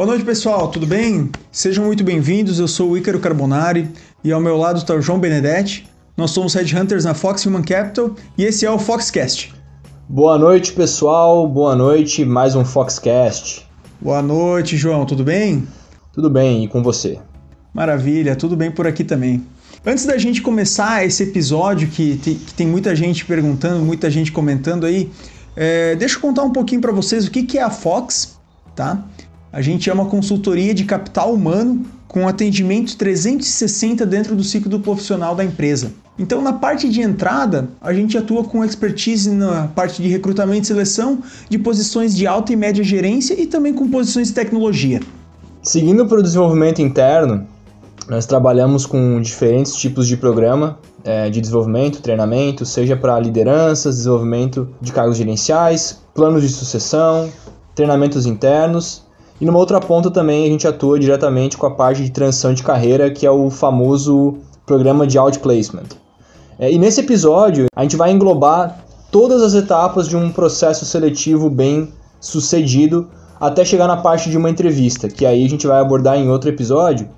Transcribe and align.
Boa 0.00 0.08
noite, 0.08 0.24
pessoal, 0.24 0.68
tudo 0.68 0.86
bem? 0.86 1.30
Sejam 1.52 1.84
muito 1.84 2.02
bem-vindos. 2.02 2.58
Eu 2.58 2.66
sou 2.66 2.88
o 2.88 2.96
Ícaro 2.96 3.20
Carbonari 3.20 3.86
e 4.24 4.32
ao 4.32 4.40
meu 4.40 4.56
lado 4.56 4.78
está 4.78 4.94
o 4.94 5.02
João 5.02 5.18
Benedetti. 5.18 5.86
Nós 6.16 6.30
somos 6.30 6.54
Headhunters 6.54 7.04
na 7.04 7.12
Fox 7.12 7.44
Human 7.44 7.60
Capital 7.60 8.14
e 8.38 8.44
esse 8.46 8.64
é 8.64 8.70
o 8.70 8.78
Foxcast. 8.78 9.54
Boa 10.08 10.38
noite, 10.38 10.72
pessoal. 10.72 11.46
Boa 11.46 11.76
noite, 11.76 12.24
mais 12.24 12.56
um 12.56 12.64
Foxcast. 12.64 13.68
Boa 14.00 14.22
noite, 14.22 14.74
João, 14.74 15.04
tudo 15.04 15.22
bem? 15.22 15.68
Tudo 16.14 16.30
bem, 16.30 16.64
e 16.64 16.68
com 16.68 16.82
você? 16.82 17.18
Maravilha, 17.74 18.34
tudo 18.34 18.56
bem 18.56 18.70
por 18.70 18.86
aqui 18.86 19.04
também. 19.04 19.46
Antes 19.84 20.06
da 20.06 20.16
gente 20.16 20.40
começar 20.40 21.04
esse 21.04 21.24
episódio 21.24 21.88
que 21.88 22.18
tem, 22.24 22.36
que 22.36 22.54
tem 22.54 22.66
muita 22.66 22.96
gente 22.96 23.26
perguntando, 23.26 23.84
muita 23.84 24.10
gente 24.10 24.32
comentando 24.32 24.86
aí, 24.86 25.10
é, 25.54 25.94
deixa 25.94 26.16
eu 26.16 26.22
contar 26.22 26.42
um 26.42 26.52
pouquinho 26.54 26.80
para 26.80 26.90
vocês 26.90 27.26
o 27.26 27.30
que, 27.30 27.42
que 27.42 27.58
é 27.58 27.62
a 27.62 27.68
Fox, 27.68 28.40
tá? 28.74 29.04
A 29.52 29.60
gente 29.60 29.90
é 29.90 29.92
uma 29.92 30.06
consultoria 30.06 30.72
de 30.72 30.84
capital 30.84 31.34
humano 31.34 31.84
com 32.06 32.28
atendimento 32.28 32.96
360 32.96 34.06
dentro 34.06 34.36
do 34.36 34.44
ciclo 34.44 34.70
do 34.70 34.78
profissional 34.78 35.34
da 35.34 35.44
empresa. 35.44 35.92
Então, 36.16 36.40
na 36.40 36.52
parte 36.52 36.88
de 36.88 37.00
entrada, 37.00 37.68
a 37.80 37.92
gente 37.92 38.16
atua 38.16 38.44
com 38.44 38.64
expertise 38.64 39.30
na 39.30 39.66
parte 39.68 40.00
de 40.00 40.08
recrutamento 40.08 40.62
e 40.62 40.66
seleção 40.66 41.18
de 41.48 41.58
posições 41.58 42.14
de 42.14 42.28
alta 42.28 42.52
e 42.52 42.56
média 42.56 42.84
gerência 42.84 43.40
e 43.40 43.46
também 43.46 43.74
com 43.74 43.88
posições 43.88 44.28
de 44.28 44.34
tecnologia. 44.34 45.00
Seguindo 45.62 46.06
para 46.06 46.20
o 46.20 46.22
desenvolvimento 46.22 46.80
interno, 46.80 47.44
nós 48.08 48.26
trabalhamos 48.26 48.86
com 48.86 49.20
diferentes 49.20 49.74
tipos 49.74 50.06
de 50.06 50.16
programa 50.16 50.78
é, 51.02 51.28
de 51.28 51.40
desenvolvimento, 51.40 52.00
treinamento, 52.02 52.64
seja 52.64 52.96
para 52.96 53.18
lideranças, 53.18 53.96
desenvolvimento 53.96 54.68
de 54.80 54.92
cargos 54.92 55.16
gerenciais, 55.16 56.00
planos 56.14 56.42
de 56.42 56.48
sucessão, 56.50 57.32
treinamentos 57.74 58.26
internos. 58.26 59.09
E 59.40 59.44
numa 59.44 59.58
outra 59.58 59.80
ponta 59.80 60.10
também 60.10 60.44
a 60.44 60.48
gente 60.48 60.68
atua 60.68 60.98
diretamente 60.98 61.56
com 61.56 61.66
a 61.66 61.70
parte 61.70 62.02
de 62.02 62.10
transição 62.10 62.52
de 62.52 62.62
carreira, 62.62 63.10
que 63.10 63.26
é 63.26 63.30
o 63.30 63.48
famoso 63.50 64.36
programa 64.66 65.06
de 65.06 65.18
outplacement. 65.18 65.88
É, 66.58 66.70
e 66.70 66.78
nesse 66.78 67.00
episódio 67.00 67.66
a 67.74 67.82
gente 67.82 67.96
vai 67.96 68.10
englobar 68.10 68.84
todas 69.10 69.42
as 69.42 69.54
etapas 69.54 70.06
de 70.06 70.16
um 70.16 70.30
processo 70.30 70.84
seletivo 70.84 71.48
bem 71.48 71.88
sucedido 72.20 73.08
até 73.40 73.64
chegar 73.64 73.88
na 73.88 73.96
parte 73.96 74.28
de 74.28 74.36
uma 74.36 74.50
entrevista, 74.50 75.08
que 75.08 75.24
aí 75.24 75.44
a 75.44 75.48
gente 75.48 75.66
vai 75.66 75.80
abordar 75.80 76.18
em 76.18 76.28
outro 76.28 76.50
episódio. 76.50 77.08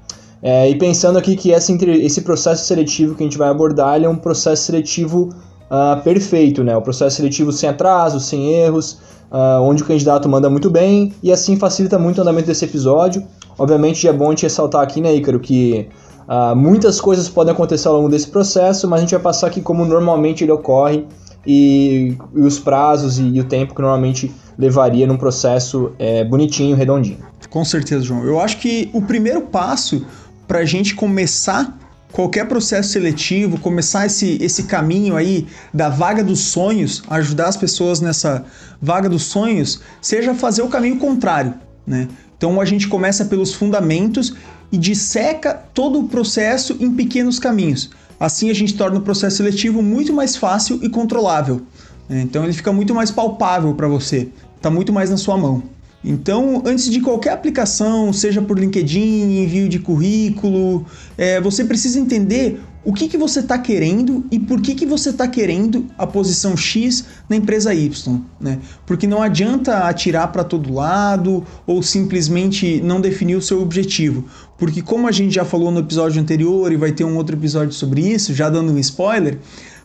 É, 0.41 0.71
e 0.71 0.77
pensando 0.77 1.19
aqui 1.19 1.37
que 1.37 1.53
essa, 1.53 1.73
esse 1.73 2.23
processo 2.23 2.65
seletivo 2.65 3.15
que 3.17 3.23
a 3.23 3.27
gente 3.27 3.39
vai 3.39 3.49
abordar 3.49 4.03
é 4.03 4.09
um 4.09 4.17
processo 4.17 4.65
seletivo 4.65 5.31
uh, 5.73 6.01
perfeito, 6.03 6.63
né? 6.63 6.77
O 6.77 6.83
processo 6.83 7.17
seletivo 7.17 7.51
sem 7.51 7.69
atraso, 7.69 8.21
sem 8.21 8.53
erros, 8.53 8.99
uh, 9.31 9.63
onde 9.63 9.83
o 9.83 9.87
candidato 9.87 10.29
manda 10.29 10.51
muito 10.51 10.69
bem 10.69 11.15
e 11.23 11.33
assim 11.33 11.57
facilita 11.57 11.99
muito 11.99 12.19
o 12.19 12.21
andamento 12.21 12.47
desse 12.47 12.67
episódio. 12.67 13.27
Obviamente 13.59 14.07
é 14.07 14.13
bom 14.13 14.27
a 14.27 14.31
gente 14.31 14.43
ressaltar 14.43 14.83
aqui, 14.83 15.01
né, 15.01 15.15
Ícaro, 15.15 15.41
que 15.41 15.89
uh, 16.29 16.55
muitas 16.55 17.01
coisas 17.01 17.29
podem 17.29 17.53
acontecer 17.53 17.89
ao 17.89 17.95
longo 17.95 18.09
desse 18.09 18.29
processo, 18.29 18.87
mas 18.87 18.99
a 18.99 19.01
gente 19.01 19.13
vai 19.13 19.23
passar 19.23 19.47
aqui 19.47 19.63
como 19.63 19.85
normalmente 19.85 20.45
ele 20.45 20.53
ocorre 20.53 21.07
e, 21.47 22.17
e 22.35 22.41
os 22.41 22.59
prazos 22.59 23.19
e, 23.19 23.23
e, 23.23 23.41
o 23.41 23.45
tempo 23.45 23.75
que 23.75 23.81
normalmente 23.81 24.33
levaria 24.59 25.07
num 25.07 25.17
processo 25.17 25.93
é, 25.99 26.25
bonitinho, 26.25 26.77
redondinho. 26.77 27.19
Com 27.51 27.65
certeza, 27.65 28.05
João. 28.05 28.25
Eu 28.25 28.41
acho 28.41 28.59
que 28.59 28.89
o 28.93 29.03
primeiro 29.03 29.43
passo 29.43 30.07
para 30.47 30.61
a 30.61 30.65
gente 30.65 30.95
começar 30.95 31.77
qualquer 32.13 32.47
processo 32.47 32.91
seletivo, 32.91 33.59
começar 33.59 34.07
esse, 34.07 34.39
esse 34.41 34.65
caminho 34.65 35.17
aí 35.17 35.47
da 35.73 35.89
vaga 35.89 36.23
dos 36.23 36.41
sonhos, 36.41 37.03
ajudar 37.09 37.49
as 37.49 37.57
pessoas 37.57 38.01
nessa 38.01 38.45
vaga 38.81 39.09
dos 39.09 39.25
sonhos, 39.25 39.81
seja 40.01 40.35
fazer 40.35 40.63
o 40.63 40.69
caminho 40.69 40.99
contrário, 40.99 41.55
né? 41.87 42.07
Então 42.37 42.61
a 42.61 42.65
gente 42.65 42.89
começa 42.89 43.25
pelos 43.25 43.55
fundamentos 43.55 44.35
e 44.71 44.77
disseca 44.77 45.55
todo 45.55 46.01
o 46.01 46.09
processo 46.09 46.77
em 46.81 46.93
pequenos 46.93 47.39
caminhos. 47.39 47.91
Assim 48.19 48.51
a 48.51 48.55
gente 48.55 48.75
torna 48.75 48.99
o 48.99 49.03
processo 49.03 49.37
seletivo 49.39 49.83
muito 49.83 50.13
mais 50.13 50.37
fácil 50.37 50.79
e 50.83 50.89
controlável. 50.89 51.63
Né? 52.09 52.23
Então 52.23 52.45
ele 52.45 52.53
fica 52.53 52.73
muito 52.73 52.95
mais 52.95 53.11
palpável 53.11 53.75
para 53.75 53.87
você, 53.87 54.29
está 54.57 54.71
muito 54.71 54.93
mais 54.93 55.09
na 55.09 55.17
sua 55.17 55.37
mão. 55.37 55.63
Então, 56.05 56.63
antes 56.67 56.91
de 56.91 57.01
qualquer 57.01 57.31
aplicação, 57.31 58.13
seja 58.13 58.43
por 58.43 58.59
LinkedIn, 58.59 59.43
envio 59.43 59.69
de 59.69 59.79
currículo, 59.79 60.85
é, 61.17 61.41
você 61.41 61.65
precisa 61.65 61.99
entender 61.99 62.61
o 62.85 62.93
que, 62.93 63.09
que 63.09 63.17
você 63.17 63.41
está 63.41 63.57
querendo 63.59 64.25
e 64.31 64.39
por 64.39 64.61
que, 64.61 64.75
que 64.75 64.85
você 64.85 65.11
está 65.11 65.29
querendo 65.29 65.87
a 65.97 66.07
posição 66.07 66.57
X 66.57 67.05
na 67.29 67.37
empresa 67.37 67.73
Y. 67.73 68.21
Né? 68.41 68.59
Porque 68.85 69.07
não 69.07 69.23
adianta 69.23 69.87
atirar 69.87 70.33
para 70.33 70.43
todo 70.43 70.73
lado 70.73 71.45
ou 71.67 71.83
simplesmente 71.83 72.81
não 72.83 73.01
definir 73.01 73.37
o 73.37 73.43
seu 73.43 73.63
objetivo. 73.63 74.25
Porque, 74.59 74.83
como 74.83 75.07
a 75.07 75.13
gente 75.13 75.35
já 75.35 75.45
falou 75.45 75.71
no 75.71 75.81
episódio 75.81 76.21
anterior 76.21 76.73
e 76.73 76.77
vai 76.77 76.93
ter 76.93 77.05
um 77.05 77.17
outro 77.17 77.37
episódio 77.37 77.73
sobre 77.73 78.01
isso, 78.01 78.35
já 78.35 78.51
dando 78.51 78.73
um 78.73 78.79
spoiler, 78.79 79.39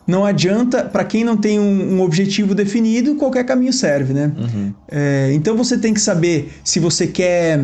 não 0.08 0.26
adianta, 0.26 0.86
para 0.86 1.04
quem 1.04 1.26
não 1.26 1.36
tem 1.36 1.60
um, 1.60 1.96
um, 1.96 2.02
objetivo 2.02 2.56
definido, 2.56 3.16
qualquer 3.16 3.44
caminho 3.44 3.74
serve, 3.74 4.14
né? 4.14 4.32
Uhum. 4.38 4.74
É, 4.90 5.32
então 5.34 5.58
você 5.58 5.78
tem 5.78 5.94
que 5.94 6.00
saber 6.00 6.54
se 6.64 6.80
você 6.80 7.06
quer 7.06 7.60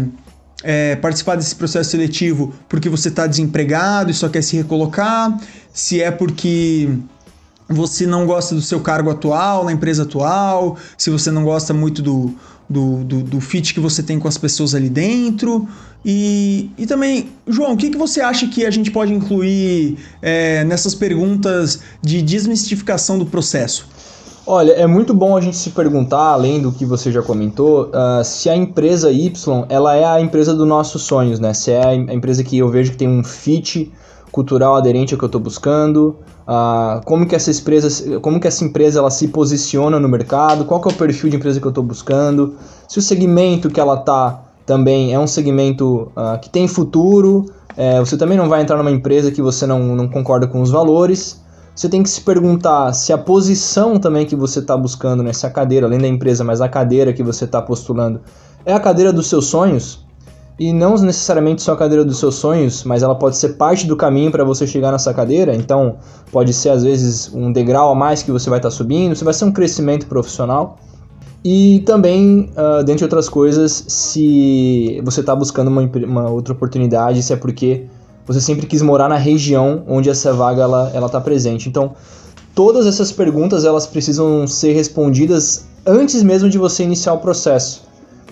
é, 0.61 0.97
participar 0.97 1.37
desse 1.37 1.55
processo 1.55 1.91
seletivo 1.91 2.53
porque 2.67 2.89
você 2.89 3.07
está 3.07 3.25
desempregado 3.25 4.11
e 4.11 4.13
só 4.13 4.27
quer 4.27 4.41
se 4.41 4.57
recolocar, 4.57 5.39
se 5.73 6.01
é 6.01 6.11
porque 6.11 6.89
você 7.69 8.05
não 8.05 8.25
gosta 8.25 8.53
do 8.53 8.61
seu 8.61 8.81
cargo 8.81 9.09
atual, 9.09 9.63
na 9.63 9.71
empresa 9.71 10.03
atual, 10.03 10.77
se 10.97 11.09
você 11.09 11.31
não 11.31 11.45
gosta 11.45 11.73
muito 11.73 12.01
do, 12.01 12.35
do, 12.69 13.03
do, 13.03 13.23
do 13.23 13.41
fit 13.41 13.73
que 13.73 13.79
você 13.79 14.01
tem 14.01 14.19
com 14.19 14.27
as 14.27 14.37
pessoas 14.37 14.73
ali 14.73 14.89
dentro. 14.89 15.67
E, 16.05 16.69
e 16.77 16.85
também, 16.85 17.29
João, 17.47 17.73
o 17.73 17.77
que, 17.77 17.89
que 17.89 17.97
você 17.97 18.21
acha 18.21 18.47
que 18.47 18.65
a 18.65 18.71
gente 18.71 18.91
pode 18.91 19.13
incluir 19.13 19.97
é, 20.21 20.63
nessas 20.65 20.93
perguntas 20.93 21.79
de 22.01 22.21
desmistificação 22.21 23.17
do 23.17 23.25
processo? 23.25 23.87
Olha, 24.45 24.73
é 24.73 24.85
muito 24.85 25.13
bom 25.13 25.37
a 25.37 25.41
gente 25.41 25.55
se 25.55 25.69
perguntar, 25.69 26.33
além 26.33 26.61
do 26.61 26.69
que 26.69 26.85
você 26.85 27.09
já 27.09 27.21
comentou, 27.21 27.85
uh, 27.85 28.21
se 28.25 28.49
a 28.49 28.55
empresa 28.55 29.09
Y 29.09 29.65
ela 29.69 29.95
é 29.95 30.03
a 30.03 30.19
empresa 30.19 30.53
dos 30.53 30.67
nossos 30.67 31.03
sonhos, 31.03 31.39
né? 31.39 31.53
Se 31.53 31.71
é 31.71 31.81
a 31.81 31.95
empresa 31.95 32.43
que 32.43 32.57
eu 32.57 32.69
vejo 32.69 32.91
que 32.91 32.97
tem 32.97 33.07
um 33.07 33.23
fit 33.23 33.89
cultural 34.33 34.75
aderente 34.75 35.13
ao 35.13 35.17
que 35.19 35.23
eu 35.23 35.27
estou 35.27 35.39
buscando, 35.39 36.17
uh, 36.47 37.05
como 37.05 37.27
que 37.27 37.35
essa 37.35 37.51
empresa, 37.51 38.19
como 38.19 38.39
que 38.39 38.47
essa 38.47 38.65
empresa 38.65 38.97
ela 38.97 39.11
se 39.11 39.27
posiciona 39.27 39.99
no 39.99 40.09
mercado, 40.09 40.65
qual 40.65 40.81
que 40.81 40.89
é 40.89 40.91
o 40.91 40.95
perfil 40.95 41.29
de 41.29 41.35
empresa 41.37 41.59
que 41.59 41.67
eu 41.67 41.69
estou 41.69 41.83
buscando, 41.83 42.55
se 42.87 42.97
o 42.97 43.01
segmento 43.01 43.69
que 43.69 43.79
ela 43.79 43.93
está 43.93 44.41
também 44.65 45.13
é 45.13 45.19
um 45.19 45.27
segmento 45.27 46.11
uh, 46.17 46.39
que 46.41 46.49
tem 46.49 46.67
futuro, 46.67 47.45
é, 47.77 47.99
você 47.99 48.17
também 48.17 48.35
não 48.35 48.49
vai 48.49 48.61
entrar 48.61 48.77
numa 48.77 48.91
empresa 48.91 49.31
que 49.31 49.41
você 49.41 49.67
não, 49.67 49.95
não 49.95 50.07
concorda 50.07 50.47
com 50.47 50.61
os 50.61 50.71
valores. 50.71 51.41
Você 51.75 51.89
tem 51.89 52.03
que 52.03 52.09
se 52.09 52.21
perguntar 52.21 52.93
se 52.93 53.11
a 53.11 53.17
posição 53.17 53.99
também 53.99 54.25
que 54.25 54.35
você 54.35 54.59
está 54.59 54.77
buscando 54.77 55.23
nessa 55.23 55.49
cadeira, 55.49 55.85
além 55.87 55.99
da 55.99 56.07
empresa, 56.07 56.43
mas 56.43 56.61
a 56.61 56.69
cadeira 56.69 57.13
que 57.13 57.23
você 57.23 57.45
está 57.45 57.61
postulando, 57.61 58.21
é 58.65 58.73
a 58.73 58.79
cadeira 58.79 59.11
dos 59.11 59.27
seus 59.27 59.45
sonhos. 59.45 60.02
E 60.59 60.71
não 60.71 60.95
necessariamente 60.95 61.63
só 61.63 61.73
a 61.73 61.77
cadeira 61.77 62.05
dos 62.05 62.19
seus 62.19 62.35
sonhos, 62.35 62.83
mas 62.83 63.01
ela 63.01 63.15
pode 63.15 63.37
ser 63.37 63.49
parte 63.49 63.87
do 63.87 63.95
caminho 63.95 64.31
para 64.31 64.43
você 64.43 64.67
chegar 64.67 64.91
nessa 64.91 65.13
cadeira. 65.13 65.55
Então, 65.55 65.95
pode 66.31 66.53
ser 66.53 66.69
às 66.69 66.83
vezes 66.83 67.33
um 67.33 67.51
degrau 67.51 67.91
a 67.91 67.95
mais 67.95 68.21
que 68.21 68.31
você 68.31 68.49
vai 68.49 68.59
estar 68.59 68.69
tá 68.69 68.75
subindo, 68.75 69.15
você 69.15 69.25
vai 69.25 69.33
ser 69.33 69.45
um 69.45 69.51
crescimento 69.51 70.05
profissional. 70.05 70.77
E 71.43 71.81
também, 71.85 72.51
uh, 72.55 72.83
dentre 72.83 73.03
outras 73.03 73.27
coisas, 73.27 73.83
se 73.87 75.01
você 75.03 75.19
está 75.19 75.35
buscando 75.35 75.67
uma, 75.67 75.81
uma, 75.81 76.29
outra 76.29 76.53
oportunidade, 76.53 77.21
se 77.21 77.33
é 77.33 77.35
porque 77.35 77.85
você 78.25 78.39
sempre 78.39 78.65
quis 78.65 78.81
morar 78.81 79.09
na 79.09 79.17
região 79.17 79.83
onde 79.87 80.09
essa 80.09 80.31
vaga 80.31 80.61
ela 80.61 80.91
ela 80.93 81.07
está 81.07 81.19
presente. 81.19 81.67
Então, 81.67 81.93
todas 82.55 82.87
essas 82.87 83.11
perguntas 83.11 83.65
elas 83.65 83.85
precisam 83.85 84.47
ser 84.47 84.73
respondidas 84.73 85.65
antes 85.85 86.23
mesmo 86.23 86.49
de 86.49 86.57
você 86.57 86.83
iniciar 86.83 87.13
o 87.13 87.17
processo, 87.17 87.83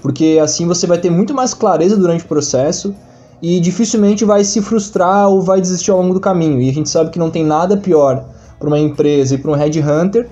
porque 0.01 0.39
assim 0.41 0.65
você 0.65 0.87
vai 0.87 0.97
ter 0.97 1.09
muito 1.09 1.33
mais 1.33 1.53
clareza 1.53 1.95
durante 1.95 2.23
o 2.25 2.27
processo 2.27 2.93
e 3.41 3.59
dificilmente 3.59 4.25
vai 4.25 4.43
se 4.43 4.61
frustrar 4.61 5.29
ou 5.29 5.41
vai 5.41 5.59
desistir 5.61 5.91
ao 5.91 6.01
longo 6.01 6.13
do 6.13 6.19
caminho. 6.19 6.61
E 6.61 6.69
a 6.69 6.73
gente 6.73 6.89
sabe 6.89 7.09
que 7.09 7.19
não 7.19 7.29
tem 7.29 7.45
nada 7.45 7.77
pior 7.77 8.25
para 8.59 8.67
uma 8.67 8.79
empresa 8.79 9.35
e 9.35 9.37
para 9.37 9.51
um 9.51 9.55
headhunter 9.55 10.29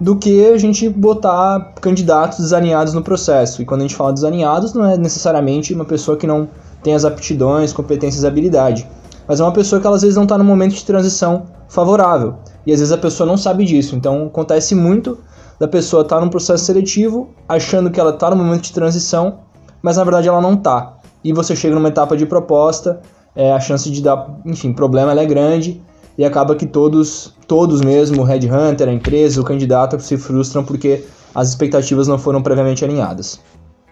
do 0.00 0.16
que 0.16 0.46
a 0.46 0.56
gente 0.56 0.88
botar 0.88 1.74
candidatos 1.80 2.38
desalinhados 2.38 2.94
no 2.94 3.02
processo. 3.02 3.60
E 3.60 3.64
quando 3.64 3.82
a 3.82 3.84
gente 3.84 3.94
fala 3.94 4.12
desalinhados, 4.12 4.72
não 4.72 4.84
é 4.84 4.96
necessariamente 4.96 5.74
uma 5.74 5.84
pessoa 5.84 6.16
que 6.16 6.26
não 6.26 6.48
tem 6.82 6.94
as 6.94 7.04
aptidões, 7.04 7.72
competências 7.72 8.24
e 8.24 8.26
habilidade, 8.26 8.88
mas 9.28 9.38
é 9.38 9.44
uma 9.44 9.52
pessoa 9.52 9.80
que 9.80 9.86
ela, 9.86 9.94
às 9.94 10.02
vezes 10.02 10.16
não 10.16 10.22
está 10.24 10.38
no 10.38 10.44
momento 10.44 10.74
de 10.74 10.84
transição 10.84 11.44
favorável. 11.68 12.34
E 12.66 12.72
às 12.72 12.80
vezes 12.80 12.92
a 12.92 12.98
pessoa 12.98 13.26
não 13.26 13.36
sabe 13.36 13.64
disso. 13.64 13.94
Então 13.94 14.26
acontece 14.26 14.74
muito 14.74 15.18
da 15.60 15.68
pessoa 15.68 16.02
estar 16.02 16.16
tá 16.16 16.24
num 16.24 16.30
processo 16.30 16.64
seletivo, 16.64 17.28
achando 17.46 17.90
que 17.90 18.00
ela 18.00 18.10
está 18.10 18.30
no 18.30 18.36
momento 18.36 18.62
de 18.62 18.72
transição, 18.72 19.40
mas 19.82 19.98
na 19.98 20.04
verdade 20.04 20.26
ela 20.26 20.40
não 20.40 20.54
está. 20.54 20.94
E 21.22 21.34
você 21.34 21.54
chega 21.54 21.74
numa 21.74 21.88
etapa 21.88 22.16
de 22.16 22.24
proposta, 22.24 23.00
é, 23.36 23.52
a 23.52 23.60
chance 23.60 23.90
de 23.90 24.00
dar, 24.00 24.40
enfim, 24.46 24.72
problema 24.72 25.12
é 25.12 25.26
grande 25.26 25.80
e 26.16 26.24
acaba 26.24 26.56
que 26.56 26.66
todos, 26.66 27.34
todos 27.46 27.82
mesmo, 27.82 28.22
o 28.22 28.24
headhunter, 28.24 28.88
a 28.88 28.92
empresa, 28.92 29.38
o 29.38 29.44
candidato 29.44 30.00
se 30.00 30.16
frustram 30.16 30.64
porque 30.64 31.04
as 31.34 31.50
expectativas 31.50 32.08
não 32.08 32.18
foram 32.18 32.42
previamente 32.42 32.82
alinhadas. 32.82 33.38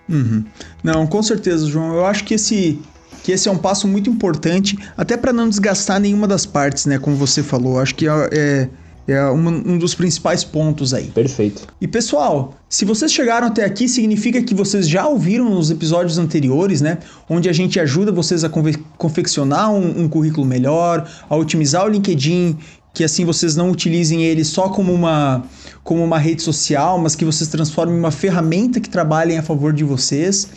Uhum. 0.09 0.45
Não, 0.83 1.07
com 1.07 1.23
certeza, 1.23 1.67
João. 1.67 1.95
Eu 1.95 2.07
acho 2.07 2.25
que 2.25 2.35
esse 2.35 2.81
que 3.23 3.33
esse 3.33 3.49
é 3.49 3.53
um 3.53 3.59
passo 3.59 3.87
muito 3.87 4.09
importante, 4.09 4.79
até 4.97 5.17
para 5.17 5.33
não 5.33 5.49
desgastar 5.49 6.01
nenhuma 6.01 6.27
das 6.27 6.47
partes, 6.47 6.87
né? 6.87 6.99
Como 6.99 7.15
você 7.15 7.43
falou. 7.43 7.79
Acho 7.79 7.95
que 7.95 8.09
é, 8.09 8.71
é 9.09 9.25
um, 9.31 9.49
um 9.49 9.79
dos 9.79 9.95
principais 9.95 10.45
pontos 10.45 10.93
aí. 10.93 11.07
Perfeito. 11.07 11.67
E 11.81 11.89
pessoal, 11.89 12.55
se 12.69 12.85
vocês 12.85 13.11
chegaram 13.11 13.47
até 13.47 13.65
aqui, 13.65 13.89
significa 13.89 14.43
que 14.43 14.55
vocês 14.55 14.87
já 14.87 15.09
ouviram 15.09 15.59
os 15.59 15.71
episódios 15.71 16.19
anteriores, 16.19 16.83
né? 16.83 16.99
Onde 17.29 17.49
a 17.49 17.53
gente 17.53 17.81
ajuda 17.81 18.13
vocês 18.13 18.45
a 18.45 18.51
confeccionar 18.99 19.73
um, 19.73 20.03
um 20.03 20.09
currículo 20.09 20.47
melhor, 20.47 21.09
a 21.29 21.37
otimizar 21.37 21.87
o 21.87 21.89
LinkedIn, 21.89 22.59
que 22.93 23.03
assim 23.03 23.25
vocês 23.25 23.57
não 23.57 23.71
utilizem 23.71 24.25
ele 24.25 24.45
só 24.45 24.69
como 24.69 24.93
uma, 24.93 25.43
como 25.83 26.05
uma 26.05 26.19
rede 26.19 26.43
social, 26.43 26.99
mas 26.99 27.17
que 27.17 27.25
vocês 27.25 27.49
transformem 27.49 27.97
em 27.97 27.99
uma 27.99 28.11
ferramenta 28.11 28.79
que 28.79 28.91
trabalhe 28.91 29.37
a 29.37 29.43
favor 29.43 29.73
de 29.73 29.85
vocês. 29.85 30.49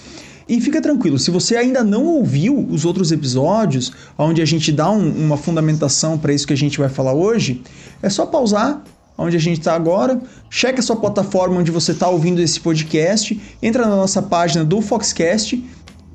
E 0.48 0.60
fica 0.60 0.82
tranquilo, 0.82 1.18
se 1.18 1.32
você 1.32 1.56
ainda 1.56 1.84
não 1.84 2.06
ouviu 2.06 2.68
os 2.70 2.86
outros 2.86 3.12
episódios, 3.12 3.92
onde 4.18 4.42
a 4.42 4.46
gente 4.46 4.72
dá 4.72 4.90
um, 4.90 5.10
uma 5.26 5.38
fundamentação 5.38 6.18
para 6.18 6.34
isso 6.34 6.48
que 6.48 6.54
a 6.54 6.58
gente 6.58 6.78
vai 6.78 6.90
falar 6.90 7.14
hoje, 7.14 7.62
é 8.02 8.10
só 8.10 8.26
pausar 8.26 8.84
onde 9.18 9.38
a 9.38 9.40
gente 9.40 9.60
está 9.60 9.76
agora, 9.76 10.20
checa 10.50 10.80
a 10.80 10.84
sua 10.84 10.96
plataforma 10.96 11.60
onde 11.60 11.70
você 11.70 11.92
está 11.92 12.08
ouvindo 12.08 12.42
esse 12.42 12.60
podcast, 12.60 13.40
entra 13.62 13.86
na 13.86 13.96
nossa 13.96 14.22
página 14.22 14.66
do 14.66 14.82
Foxcast 14.82 15.64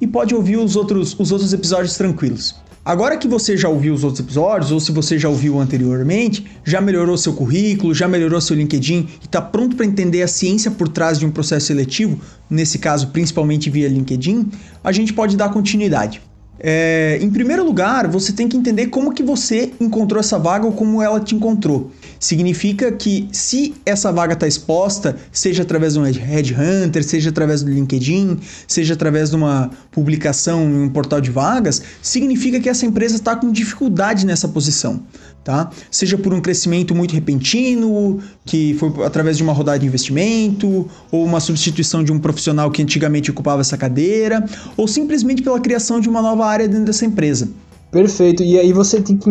e 0.01 0.07
pode 0.07 0.35
ouvir 0.35 0.57
os 0.57 0.77
outros, 0.77 1.15
os 1.19 1.31
outros 1.31 1.53
episódios 1.53 1.97
tranquilos. 1.97 2.55
Agora 2.87 3.17
que 3.17 3.27
você 3.27 3.57
já 3.57 3.69
ouviu 3.69 3.93
os 3.93 4.05
outros 4.05 4.21
episódios, 4.21 4.71
ou 4.71 4.79
se 4.79 4.93
você 4.93 5.19
já 5.19 5.29
ouviu 5.29 5.59
anteriormente, 5.59 6.47
já 6.65 6.81
melhorou 6.81 7.19
seu 7.19 7.33
currículo, 7.33 7.93
já 7.93 8.07
melhorou 8.07 8.41
seu 8.41 8.55
LinkedIn 8.55 9.09
e 9.23 9.25
está 9.25 9.43
pronto 9.43 9.75
para 9.75 9.85
entender 9.85 10.23
a 10.23 10.29
ciência 10.29 10.71
por 10.71 10.89
trás 10.89 11.19
de 11.19 11.27
um 11.27 11.31
processo 11.33 11.67
seletivo, 11.67 12.21
nesse 12.49 12.79
caso 12.79 13.09
principalmente 13.09 13.69
via 13.69 13.89
LinkedIn, 13.89 14.53
a 14.85 14.93
gente 14.93 15.13
pode 15.13 15.37
dar 15.37 15.49
continuidade. 15.49 16.23
É, 16.61 17.19
em 17.21 17.29
primeiro 17.29 17.65
lugar, 17.65 18.07
você 18.07 18.33
tem 18.33 18.49
que 18.49 18.57
entender 18.57 18.87
como 18.87 19.13
que 19.13 19.23
você 19.23 19.73
encontrou 19.81 20.21
essa 20.21 20.39
vaga 20.39 20.65
ou 20.65 20.71
como 20.71 21.03
ela 21.03 21.19
te 21.19 21.35
encontrou. 21.35 21.91
Significa 22.19 22.93
que 22.93 23.29
se 23.33 23.75
essa 23.85 24.11
vaga 24.13 24.35
está 24.35 24.47
exposta, 24.47 25.17
seja 25.33 25.63
através 25.63 25.95
de 25.95 26.01
um 26.01 26.03
headhunter, 26.03 27.05
seja 27.05 27.31
através 27.31 27.63
do 27.63 27.71
LinkedIn, 27.71 28.39
seja 28.67 28.95
através 28.95 29.31
de 29.31 29.37
uma 29.37 29.71
publicação 29.91 30.63
em 30.63 30.83
um 30.83 30.89
portal 30.89 31.21
de 31.21 31.31
vagas, 31.31 31.83
significa 32.03 32.61
que 32.61 32.69
essa 32.69 32.87
empresa 32.87 33.17
está 33.17 33.37
com 33.37 33.51
dificuldade 33.51 34.27
nessa 34.27 34.49
posição 34.49 35.03
tá? 35.47 35.71
Seja 35.93 36.19
por 36.19 36.35
um 36.35 36.41
crescimento 36.41 36.93
muito 36.93 37.15
repentino, 37.15 38.19
que 38.45 38.75
foi 38.75 38.93
através 39.05 39.37
de 39.37 39.45
uma 39.45 39.53
rodada 39.53 39.79
de 39.79 39.87
investimento, 39.87 40.91
ou 41.09 41.25
uma 41.25 41.39
substituição 41.39 42.03
de 42.03 42.11
um 42.11 42.19
profissional 42.19 42.69
que 42.69 42.83
antigamente 42.83 43.31
ocupava 43.31 43.61
essa 43.61 43.77
cadeira, 43.77 44.45
ou 44.77 44.89
simplesmente 44.89 45.43
pela 45.43 45.61
criação 45.61 46.01
de 46.01 46.09
uma 46.09 46.21
nova 46.21 46.45
área 46.45 46.67
dentro 46.67 46.87
dessa 46.87 47.07
empresa. 47.07 47.49
Perfeito. 47.97 48.43
E 48.43 48.59
aí 48.59 48.75
você 48.75 49.01
tem 49.01 49.17
que 49.17 49.31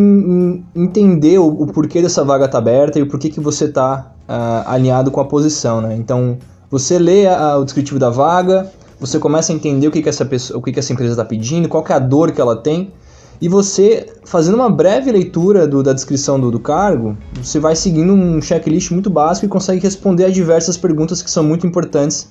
entender 0.75 1.37
o, 1.37 1.45
o 1.45 1.67
porquê 1.67 2.01
dessa 2.01 2.23
vaga 2.23 2.47
tá 2.47 2.57
aberta 2.57 2.97
e 2.97 3.03
o 3.03 3.07
porquê 3.07 3.29
que 3.29 3.39
você 3.39 3.67
tá 3.67 4.11
uh, 4.27 4.67
alinhado 4.67 5.11
com 5.11 5.21
a 5.21 5.25
posição, 5.25 5.81
né? 5.81 5.95
Então, 5.95 6.39
você 6.67 6.97
lê 6.97 7.27
a, 7.27 7.57
o 7.57 7.63
descritivo 7.63 7.99
da 7.99 8.09
vaga, 8.09 8.71
você 8.99 9.19
começa 9.19 9.53
a 9.53 9.55
entender 9.55 9.87
o 9.87 9.91
que, 9.91 10.01
que, 10.01 10.09
essa, 10.09 10.25
pessoa, 10.25 10.59
o 10.59 10.63
que, 10.63 10.71
que 10.71 10.79
essa 10.79 10.91
empresa 10.91 11.11
está 11.11 11.23
pedindo, 11.23 11.69
qual 11.69 11.85
é 11.87 11.93
a 11.93 11.99
dor 11.99 12.31
que 12.31 12.41
ela 12.41 12.55
tem, 12.55 12.91
e 13.39 13.47
você, 13.47 14.07
fazendo 14.23 14.55
uma 14.55 14.69
breve 14.69 15.11
leitura 15.11 15.67
do, 15.67 15.83
da 15.83 15.93
descrição 15.93 16.39
do, 16.39 16.49
do, 16.49 16.59
cargo, 16.59 17.15
você 17.35 17.59
vai 17.59 17.75
seguindo 17.75 18.13
um 18.13 18.41
checklist 18.41 18.89
muito 18.89 19.11
básico 19.11 19.45
e 19.45 19.47
consegue 19.47 19.79
responder 19.79 20.25
a 20.25 20.29
diversas 20.31 20.75
perguntas 20.75 21.21
que 21.21 21.29
são 21.29 21.43
muito 21.43 21.67
importantes 21.67 22.27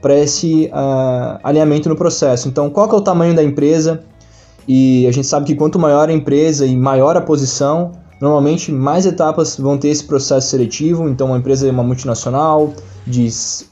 para 0.00 0.18
esse 0.18 0.70
uh, 0.72 1.40
alinhamento 1.44 1.90
no 1.90 1.96
processo. 1.96 2.48
Então, 2.48 2.70
qual 2.70 2.90
é 2.90 2.94
o 2.94 3.02
tamanho 3.02 3.34
da 3.34 3.42
empresa? 3.42 4.02
E 4.66 5.06
a 5.06 5.12
gente 5.12 5.26
sabe 5.26 5.46
que 5.46 5.54
quanto 5.54 5.78
maior 5.78 6.08
a 6.08 6.12
empresa 6.12 6.66
e 6.66 6.76
maior 6.76 7.16
a 7.16 7.20
posição, 7.20 7.92
normalmente 8.20 8.72
mais 8.72 9.06
etapas 9.06 9.56
vão 9.56 9.76
ter 9.76 9.88
esse 9.88 10.04
processo 10.04 10.48
seletivo. 10.48 11.08
Então, 11.08 11.28
uma 11.28 11.38
empresa 11.38 11.68
é 11.68 11.70
uma 11.70 11.82
multinacional 11.82 12.72
de 13.06 13.28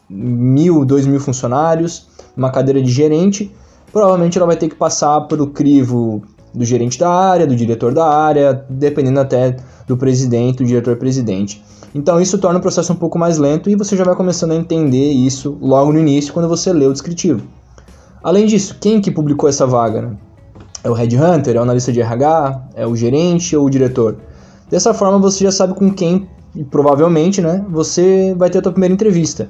mil, 0.09 0.85
dois 0.85 1.07
mil 1.07 1.21
funcionários, 1.21 2.09
uma 2.37 2.51
cadeira 2.51 2.83
de 2.83 2.91
gerente, 2.91 3.51
provavelmente 3.93 4.37
ela 4.37 4.47
vai 4.47 4.57
ter 4.57 4.69
que 4.69 4.75
passar 4.75 5.23
pelo 5.23 5.49
crivo 5.49 6.23
do 6.55 6.65
gerente 6.65 6.99
da 6.99 7.11
área, 7.11 7.47
do 7.47 7.57
diretor 7.57 7.95
da 7.95 8.07
área, 8.07 8.65
dependendo 8.69 9.21
até 9.21 9.57
do 9.87 9.97
presidente, 9.97 10.59
do 10.59 10.65
diretor-presidente. 10.65 11.63
Então 11.95 12.21
isso 12.21 12.39
torna 12.39 12.59
o 12.59 12.63
processo 12.63 12.93
um 12.93 12.97
pouco 12.97 13.19
mais 13.19 13.39
lento 13.39 13.69
e 13.69 13.77
você 13.77 13.97
já 13.97 14.05
vai 14.05 14.15
começando 14.15 14.53
a 14.53 14.57
entender 14.57 15.13
isso 15.13 15.59
logo 15.61 15.93
no 15.93 15.99
início 15.99 16.33
quando 16.33 16.49
você 16.49 16.73
lê 16.73 16.87
o 16.87 16.93
descritivo. 16.93 17.43
Além 18.23 18.47
disso, 18.47 18.77
quem 18.81 19.01
que 19.01 19.11
publicou 19.11 19.49
essa 19.49 19.67
vaga? 19.67 20.03
Né? 20.03 20.17
É 20.85 20.91
o 20.91 20.95
headhunter, 20.95 21.55
é 21.55 21.59
o 21.59 21.63
analista 21.63 21.93
de 21.93 22.01
RH, 22.01 22.63
é 22.75 22.87
o 22.87 22.97
gerente 22.97 23.57
ou 23.57 23.67
o 23.67 23.71
diretor? 23.71 24.17
Dessa 24.69 24.93
forma 24.93 25.19
você 25.19 25.45
já 25.45 25.53
sabe 25.53 25.75
com 25.75 25.93
quem, 25.93 26.27
provavelmente, 26.71 27.41
né, 27.41 27.65
você 27.71 28.35
vai 28.37 28.51
ter 28.51 28.59
a 28.59 28.63
sua 28.63 28.73
primeira 28.73 28.93
entrevista. 28.93 29.49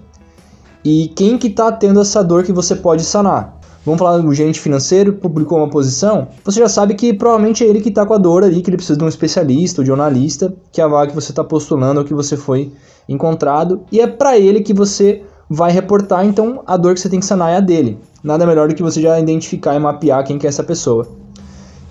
E 0.85 1.09
quem 1.17 1.39
que 1.39 1.47
está 1.47 1.73
tendo 1.73 2.01
essa 2.01 2.23
dor 2.23 2.43
que 2.43 2.53
você 2.53 2.75
pode 2.75 3.05
sanar. 3.05 3.59
Vamos 3.85 3.99
falar 3.99 4.19
do 4.19 4.35
gerente 4.35 4.61
financeiro, 4.61 5.15
publicou 5.15 5.59
uma 5.59 5.71
posição, 5.71 6.29
você 6.45 6.61
já 6.61 6.69
sabe 6.69 6.95
que 6.95 7.13
provavelmente 7.13 7.65
é 7.65 7.67
ele 7.67 7.81
que 7.81 7.89
está 7.89 8.07
com 8.07 8.15
a 8.15 8.19
dor 8.19 8.45
ali, 8.45 8.61
que 8.61 8.71
ele 8.71 8.77
precisa 8.77 8.99
de 8.99 9.05
um 9.05 9.09
especialista 9.09 9.81
ou 9.81 9.85
de 9.85 9.91
um 9.91 9.95
analista, 9.95 10.55
que 10.71 10.81
é 10.81 10.85
a 10.85 10.89
vaga 10.89 11.09
que 11.09 11.15
você 11.15 11.33
está 11.33 11.43
postulando 11.43 11.99
ou 11.99 12.07
que 12.07 12.15
você 12.15 12.37
foi 12.37 12.73
encontrado, 13.09 13.83
e 13.91 14.01
é 14.01 14.07
para 14.07 14.39
ele 14.39 14.61
que 14.61 14.73
você 14.73 15.23
vai 15.51 15.73
reportar, 15.73 16.25
então 16.25 16.63
a 16.67 16.77
dor 16.77 16.95
que 16.95 17.01
você 17.01 17.09
tem 17.09 17.21
que 17.21 17.27
sanar 17.27 17.53
é 17.53 17.57
a 17.57 17.61
dele. 17.61 17.99
Nada 18.23 18.47
melhor 18.47 18.69
do 18.69 18.75
que 18.75 18.83
você 18.83 19.01
já 19.01 19.19
identificar 19.19 19.75
e 19.75 19.81
mapear 19.81 20.25
quem 20.25 20.39
que 20.39 20.47
é 20.47 20.49
essa 20.49 20.63
pessoa. 20.63 21.22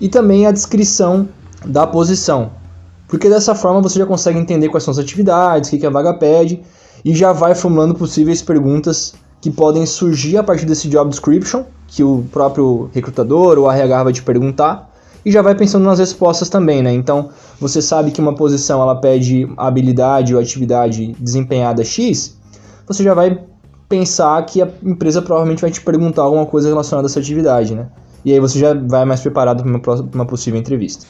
E 0.02 0.08
também 0.08 0.48
a 0.48 0.50
descrição 0.50 1.28
da 1.64 1.86
posição, 1.86 2.50
porque 3.06 3.28
dessa 3.28 3.54
forma 3.54 3.80
você 3.80 4.00
já 4.00 4.04
consegue 4.04 4.36
entender 4.36 4.68
quais 4.68 4.82
são 4.82 4.90
as 4.90 4.98
atividades, 4.98 5.72
o 5.72 5.78
que, 5.78 5.86
a 5.86 5.90
vaga 5.90 6.12
pede, 6.12 6.60
e 7.04 7.14
já 7.14 7.32
vai 7.32 7.54
formulando 7.54 7.94
possíveis 7.94 8.42
perguntas 8.42 9.14
que 9.40 9.48
podem 9.48 9.86
surgir 9.86 10.38
a 10.38 10.42
partir 10.42 10.66
desse 10.66 10.88
job 10.88 11.08
description, 11.08 11.62
que 11.86 12.02
o 12.02 12.24
próprio 12.32 12.90
recrutador 12.92 13.60
ou 13.60 13.70
RH 13.70 14.02
vai 14.02 14.12
te 14.12 14.24
perguntar, 14.24 14.90
e 15.24 15.30
já 15.30 15.40
vai 15.40 15.54
pensando 15.54 15.84
nas 15.84 16.00
respostas 16.00 16.48
também, 16.48 16.82
né? 16.82 16.92
Então, 16.92 17.28
você 17.60 17.80
sabe 17.80 18.10
que 18.10 18.20
uma 18.20 18.34
posição 18.34 18.82
ela 18.82 18.96
pede 18.96 19.48
habilidade 19.56 20.34
ou 20.34 20.40
atividade 20.40 21.14
desempenhada 21.20 21.84
X, 21.84 22.36
você 22.88 23.04
já 23.04 23.14
vai 23.14 23.40
pensar 23.88 24.44
que 24.46 24.60
a 24.60 24.68
empresa 24.82 25.22
provavelmente 25.22 25.62
vai 25.62 25.70
te 25.70 25.80
perguntar 25.80 26.22
alguma 26.22 26.44
coisa 26.44 26.68
relacionada 26.68 27.06
a 27.06 27.08
essa 27.08 27.20
atividade, 27.20 27.72
né? 27.72 27.86
E 28.24 28.32
aí 28.32 28.40
você 28.40 28.58
já 28.58 28.74
vai 28.74 29.04
mais 29.04 29.20
preparado 29.20 29.62
para 29.62 29.70
uma, 29.70 30.10
uma 30.14 30.26
possível 30.26 30.58
entrevista. 30.58 31.06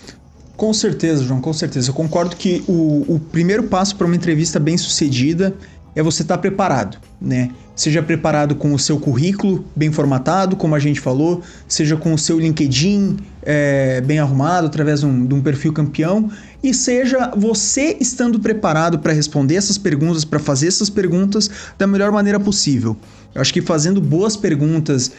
Com 0.57 0.73
certeza, 0.73 1.25
João, 1.25 1.41
com 1.41 1.53
certeza. 1.53 1.91
Eu 1.91 1.95
concordo 1.95 2.37
que 2.37 2.63
o, 2.69 3.05
o 3.15 3.21
primeiro 3.21 3.65
passo 3.65 3.97
para 3.97 4.07
uma 4.07 4.17
entrevista 4.17 4.61
bem 4.61 4.77
sucedida 4.77 5.55
é 5.95 6.03
você 6.03 6.23
estar 6.23 6.37
tá 6.37 6.41
preparado, 6.41 6.99
né? 7.21 7.51
Seja 7.75 8.03
preparado 8.03 8.55
com 8.55 8.73
o 8.73 8.79
seu 8.79 8.99
currículo 8.99 9.65
bem 9.75 9.91
formatado, 9.91 10.57
como 10.57 10.75
a 10.75 10.79
gente 10.79 11.01
falou, 11.01 11.43
seja 11.67 11.97
com 11.97 12.15
o 12.15 12.19
seu 12.19 12.39
LinkedIn 12.39 13.17
é, 13.43 14.01
bem 14.03 14.19
arrumado, 14.19 14.67
através 14.67 15.01
de 15.01 15.07
um, 15.07 15.27
de 15.27 15.35
um 15.35 15.43
perfil 15.43 15.73
campeão, 15.73 16.31
e 16.63 16.73
seja 16.73 17.33
você 17.37 17.97
estando 18.01 18.39
preparado 18.39 18.99
para 18.99 19.13
responder 19.13 19.57
essas 19.57 19.77
perguntas, 19.77 20.25
para 20.25 20.39
fazer 20.39 20.69
essas 20.69 20.89
perguntas 20.89 21.51
da 21.79 21.87
melhor 21.87 22.13
maneira 22.13 22.39
possível. 22.39 22.97
Eu 23.35 23.41
acho 23.41 23.53
que 23.53 23.63
fazendo 23.63 24.01
boas 24.01 24.37
perguntas 24.37 25.13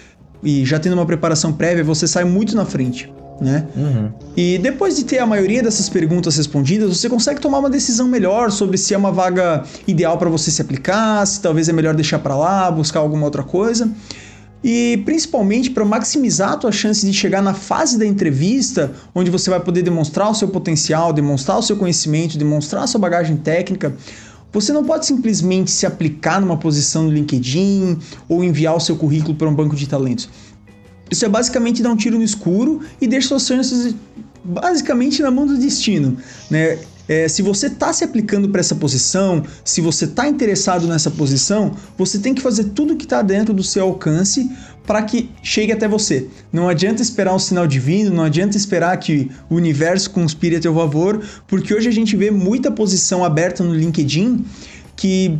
e 0.43 0.65
já 0.65 0.79
tendo 0.79 0.93
uma 0.93 1.05
preparação 1.05 1.53
prévia, 1.53 1.83
você 1.83 2.07
sai 2.07 2.23
muito 2.23 2.55
na 2.55 2.65
frente 2.65 3.11
né? 3.43 3.67
Uhum. 3.75 4.11
E 4.35 4.57
depois 4.57 4.95
de 4.95 5.03
ter 5.03 5.19
a 5.19 5.25
maioria 5.25 5.61
dessas 5.61 5.89
perguntas 5.89 6.37
respondidas, 6.37 6.97
você 6.97 7.09
consegue 7.09 7.39
tomar 7.39 7.59
uma 7.59 7.69
decisão 7.69 8.07
melhor 8.07 8.51
sobre 8.51 8.77
se 8.77 8.93
é 8.93 8.97
uma 8.97 9.11
vaga 9.11 9.63
ideal 9.87 10.17
para 10.17 10.29
você 10.29 10.51
se 10.51 10.61
aplicar, 10.61 11.25
se 11.25 11.41
talvez 11.41 11.69
é 11.69 11.73
melhor 11.73 11.93
deixar 11.93 12.19
para 12.19 12.35
lá, 12.35 12.69
buscar 12.71 12.99
alguma 12.99 13.25
outra 13.25 13.43
coisa. 13.43 13.91
E 14.63 15.01
principalmente 15.03 15.69
para 15.69 15.83
maximizar 15.83 16.53
a 16.53 16.57
tua 16.57 16.71
chance 16.71 17.05
de 17.05 17.11
chegar 17.11 17.41
na 17.41 17.53
fase 17.53 17.99
da 17.99 18.05
entrevista, 18.05 18.93
onde 19.13 19.29
você 19.29 19.49
vai 19.49 19.59
poder 19.59 19.81
demonstrar 19.81 20.29
o 20.29 20.33
seu 20.33 20.47
potencial, 20.47 21.11
demonstrar 21.11 21.59
o 21.59 21.61
seu 21.61 21.75
conhecimento, 21.75 22.37
demonstrar 22.37 22.83
a 22.83 22.87
sua 22.87 22.99
bagagem 22.99 23.35
técnica, 23.35 23.93
você 24.53 24.71
não 24.71 24.83
pode 24.85 25.05
simplesmente 25.05 25.71
se 25.71 25.85
aplicar 25.85 26.39
numa 26.39 26.55
posição 26.55 27.03
no 27.03 27.11
LinkedIn 27.11 27.97
ou 28.29 28.43
enviar 28.43 28.75
o 28.75 28.79
seu 28.79 28.95
currículo 28.95 29.35
para 29.35 29.49
um 29.49 29.55
banco 29.55 29.75
de 29.75 29.87
talentos. 29.87 30.29
Isso 31.09 31.25
é 31.25 31.29
basicamente 31.29 31.81
dar 31.81 31.89
um 31.89 31.95
tiro 31.95 32.17
no 32.17 32.23
escuro 32.23 32.81
e 33.01 33.07
deixar 33.07 33.29
suas 33.29 33.47
chances 33.47 33.95
basicamente 34.43 35.21
na 35.21 35.31
mão 35.31 35.47
do 35.47 35.57
destino, 35.57 36.17
né? 36.49 36.77
É, 37.07 37.27
se 37.27 37.41
você 37.41 37.67
está 37.67 37.91
se 37.91 38.03
aplicando 38.03 38.47
para 38.47 38.61
essa 38.61 38.75
posição, 38.75 39.43
se 39.65 39.81
você 39.81 40.05
está 40.05 40.25
interessado 40.25 40.87
nessa 40.87 41.11
posição, 41.11 41.75
você 41.97 42.17
tem 42.17 42.33
que 42.33 42.41
fazer 42.41 42.65
tudo 42.75 42.95
que 42.95 43.03
está 43.03 43.21
dentro 43.21 43.53
do 43.53 43.61
seu 43.61 43.83
alcance 43.83 44.49
para 44.85 45.01
que 45.03 45.29
chegue 45.41 45.71
até 45.71 45.87
você. 45.87 46.27
Não 46.51 46.67
adianta 46.67 47.01
esperar 47.01 47.33
um 47.33 47.39
sinal 47.39 47.65
divino, 47.65 48.13
não 48.13 48.23
adianta 48.23 48.57
esperar 48.57 48.97
que 48.97 49.29
o 49.49 49.55
universo 49.55 50.09
conspire 50.11 50.57
a 50.57 50.59
teu 50.59 50.73
favor, 50.75 51.23
porque 51.47 51.73
hoje 51.73 51.87
a 51.87 51.91
gente 51.91 52.15
vê 52.15 52.29
muita 52.29 52.71
posição 52.71 53.23
aberta 53.23 53.63
no 53.63 53.73
LinkedIn 53.73 54.45
que 54.95 55.39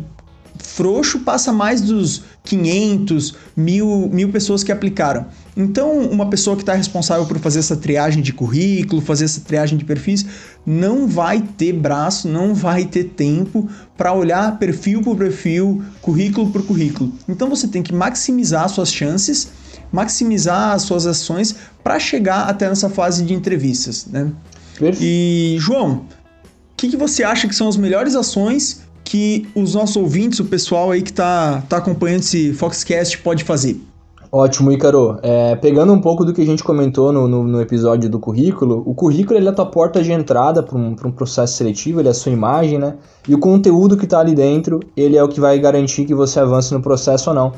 frouxo 0.58 1.20
passa 1.20 1.52
mais 1.52 1.80
dos 1.80 2.22
500, 2.44 3.34
mil, 3.56 4.08
mil 4.12 4.30
pessoas 4.30 4.62
que 4.62 4.70
aplicaram. 4.70 5.26
Então, 5.56 6.00
uma 6.00 6.28
pessoa 6.28 6.56
que 6.56 6.62
está 6.62 6.74
responsável 6.74 7.26
por 7.26 7.38
fazer 7.38 7.60
essa 7.60 7.76
triagem 7.76 8.22
de 8.22 8.32
currículo, 8.32 9.00
fazer 9.00 9.24
essa 9.24 9.40
triagem 9.40 9.78
de 9.78 9.84
perfis, 9.84 10.24
não 10.66 11.06
vai 11.06 11.40
ter 11.40 11.72
braço, 11.72 12.28
não 12.28 12.54
vai 12.54 12.84
ter 12.84 13.04
tempo 13.04 13.68
para 13.96 14.12
olhar 14.12 14.58
perfil 14.58 15.02
por 15.02 15.16
perfil, 15.16 15.82
currículo 16.00 16.50
por 16.50 16.64
currículo. 16.64 17.12
Então, 17.28 17.48
você 17.48 17.68
tem 17.68 17.82
que 17.82 17.94
maximizar 17.94 18.68
suas 18.68 18.92
chances, 18.92 19.48
maximizar 19.92 20.72
as 20.72 20.82
suas 20.82 21.06
ações 21.06 21.54
para 21.82 21.98
chegar 21.98 22.48
até 22.48 22.68
nessa 22.68 22.90
fase 22.90 23.24
de 23.24 23.32
entrevistas. 23.32 24.06
Né? 24.06 24.32
E, 25.00 25.56
João, 25.60 26.06
o 26.72 26.76
que, 26.76 26.88
que 26.88 26.96
você 26.96 27.22
acha 27.22 27.46
que 27.46 27.54
são 27.54 27.68
as 27.68 27.76
melhores 27.76 28.16
ações 28.16 28.83
que 29.04 29.46
os 29.54 29.74
nossos 29.74 29.96
ouvintes, 29.96 30.40
o 30.40 30.44
pessoal 30.46 30.90
aí 30.90 31.02
que 31.02 31.10
está 31.10 31.62
tá 31.68 31.76
acompanhando 31.76 32.20
esse 32.20 32.52
Foxcast 32.54 33.18
pode 33.18 33.44
fazer? 33.44 33.80
Ótimo, 34.36 34.72
Ícaro. 34.72 35.18
É, 35.22 35.54
pegando 35.54 35.92
um 35.92 36.00
pouco 36.00 36.24
do 36.24 36.32
que 36.32 36.42
a 36.42 36.44
gente 36.44 36.64
comentou 36.64 37.12
no, 37.12 37.28
no, 37.28 37.44
no, 37.44 37.60
episódio 37.60 38.10
do 38.10 38.18
currículo, 38.18 38.82
o 38.84 38.92
currículo 38.92 39.38
ele 39.38 39.46
é 39.46 39.50
a 39.50 39.54
tua 39.54 39.66
porta 39.66 40.02
de 40.02 40.10
entrada 40.10 40.60
para 40.60 40.76
um, 40.76 40.96
um 41.04 41.12
processo 41.12 41.56
seletivo, 41.56 42.00
ele 42.00 42.08
é 42.08 42.10
a 42.10 42.14
sua 42.14 42.32
imagem, 42.32 42.76
né? 42.76 42.96
E 43.28 43.34
o 43.34 43.38
conteúdo 43.38 43.96
que 43.96 44.06
está 44.06 44.18
ali 44.18 44.34
dentro, 44.34 44.80
ele 44.96 45.16
é 45.16 45.22
o 45.22 45.28
que 45.28 45.38
vai 45.38 45.56
garantir 45.60 46.04
que 46.04 46.14
você 46.14 46.40
avance 46.40 46.74
no 46.74 46.82
processo 46.82 47.30
ou 47.30 47.36
não. 47.36 47.52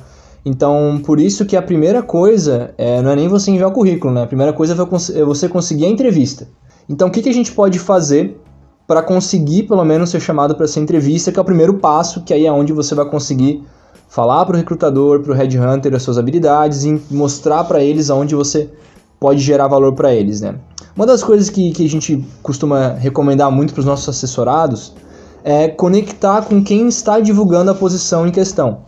Então, 0.44 1.00
por 1.02 1.18
isso 1.18 1.46
que 1.46 1.56
a 1.56 1.62
primeira 1.62 2.02
coisa 2.02 2.74
é, 2.76 3.00
não 3.00 3.10
é 3.10 3.16
nem 3.16 3.26
você 3.26 3.50
enviar 3.50 3.70
o 3.70 3.72
currículo, 3.72 4.12
né? 4.12 4.24
A 4.24 4.26
primeira 4.26 4.52
coisa 4.52 4.74
é 5.14 5.24
você 5.24 5.48
conseguir 5.48 5.86
a 5.86 5.88
entrevista. 5.88 6.46
Então, 6.86 7.08
o 7.08 7.10
que, 7.10 7.22
que 7.22 7.28
a 7.30 7.34
gente 7.34 7.52
pode 7.52 7.78
fazer 7.78 8.38
para 8.86 9.02
conseguir, 9.02 9.64
pelo 9.64 9.84
menos, 9.84 10.10
ser 10.10 10.20
chamado 10.20 10.54
para 10.54 10.64
essa 10.64 10.78
entrevista, 10.78 11.32
que 11.32 11.38
é 11.38 11.42
o 11.42 11.44
primeiro 11.44 11.74
passo, 11.74 12.22
que 12.22 12.32
aí 12.32 12.46
é 12.46 12.52
onde 12.52 12.72
você 12.72 12.94
vai 12.94 13.04
conseguir 13.04 13.64
falar 14.08 14.44
para 14.46 14.54
o 14.54 14.56
recrutador, 14.56 15.20
para 15.20 15.32
o 15.32 15.34
headhunter 15.34 15.94
as 15.94 16.02
suas 16.02 16.18
habilidades 16.18 16.84
e 16.84 17.02
mostrar 17.10 17.64
para 17.64 17.82
eles 17.82 18.10
aonde 18.10 18.34
você 18.34 18.70
pode 19.18 19.40
gerar 19.40 19.66
valor 19.66 19.92
para 19.94 20.14
eles, 20.14 20.40
né? 20.40 20.54
Uma 20.94 21.04
das 21.04 21.22
coisas 21.22 21.50
que, 21.50 21.72
que 21.72 21.84
a 21.84 21.88
gente 21.88 22.24
costuma 22.42 22.90
recomendar 22.90 23.50
muito 23.50 23.74
para 23.74 23.80
os 23.80 23.86
nossos 23.86 24.08
assessorados 24.08 24.94
é 25.44 25.68
conectar 25.68 26.42
com 26.42 26.62
quem 26.62 26.88
está 26.88 27.20
divulgando 27.20 27.70
a 27.70 27.74
posição 27.74 28.26
em 28.26 28.30
questão 28.30 28.78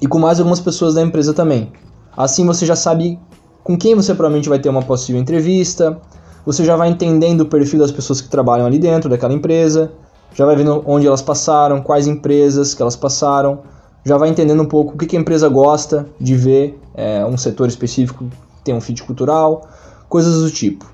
e 0.00 0.06
com 0.06 0.18
mais 0.18 0.38
algumas 0.38 0.60
pessoas 0.60 0.94
da 0.94 1.02
empresa 1.02 1.32
também. 1.32 1.72
Assim 2.16 2.44
você 2.44 2.66
já 2.66 2.76
sabe 2.76 3.18
com 3.64 3.78
quem 3.78 3.94
você 3.94 4.12
provavelmente 4.14 4.48
vai 4.48 4.58
ter 4.58 4.68
uma 4.68 4.82
possível 4.82 5.20
entrevista, 5.20 5.98
você 6.44 6.64
já 6.64 6.76
vai 6.76 6.88
entendendo 6.88 7.42
o 7.42 7.46
perfil 7.46 7.78
das 7.78 7.92
pessoas 7.92 8.20
que 8.20 8.28
trabalham 8.28 8.66
ali 8.66 8.78
dentro 8.78 9.08
daquela 9.08 9.32
empresa, 9.32 9.92
já 10.34 10.46
vai 10.46 10.56
vendo 10.56 10.82
onde 10.86 11.06
elas 11.06 11.22
passaram, 11.22 11.82
quais 11.82 12.06
empresas 12.06 12.74
que 12.74 12.82
elas 12.82 12.96
passaram, 12.96 13.60
já 14.04 14.16
vai 14.16 14.28
entendendo 14.28 14.62
um 14.62 14.66
pouco 14.66 14.94
o 14.94 14.98
que, 14.98 15.16
a 15.16 15.20
empresa 15.20 15.48
gosta 15.48 16.06
de 16.20 16.34
ver, 16.34 16.78
é, 16.94 17.24
um 17.24 17.36
setor 17.36 17.68
específico 17.68 18.26
tem 18.64 18.74
um 18.74 18.80
fit 18.80 19.02
cultural, 19.02 19.68
coisas 20.08 20.42
do 20.42 20.50
tipo. 20.50 20.90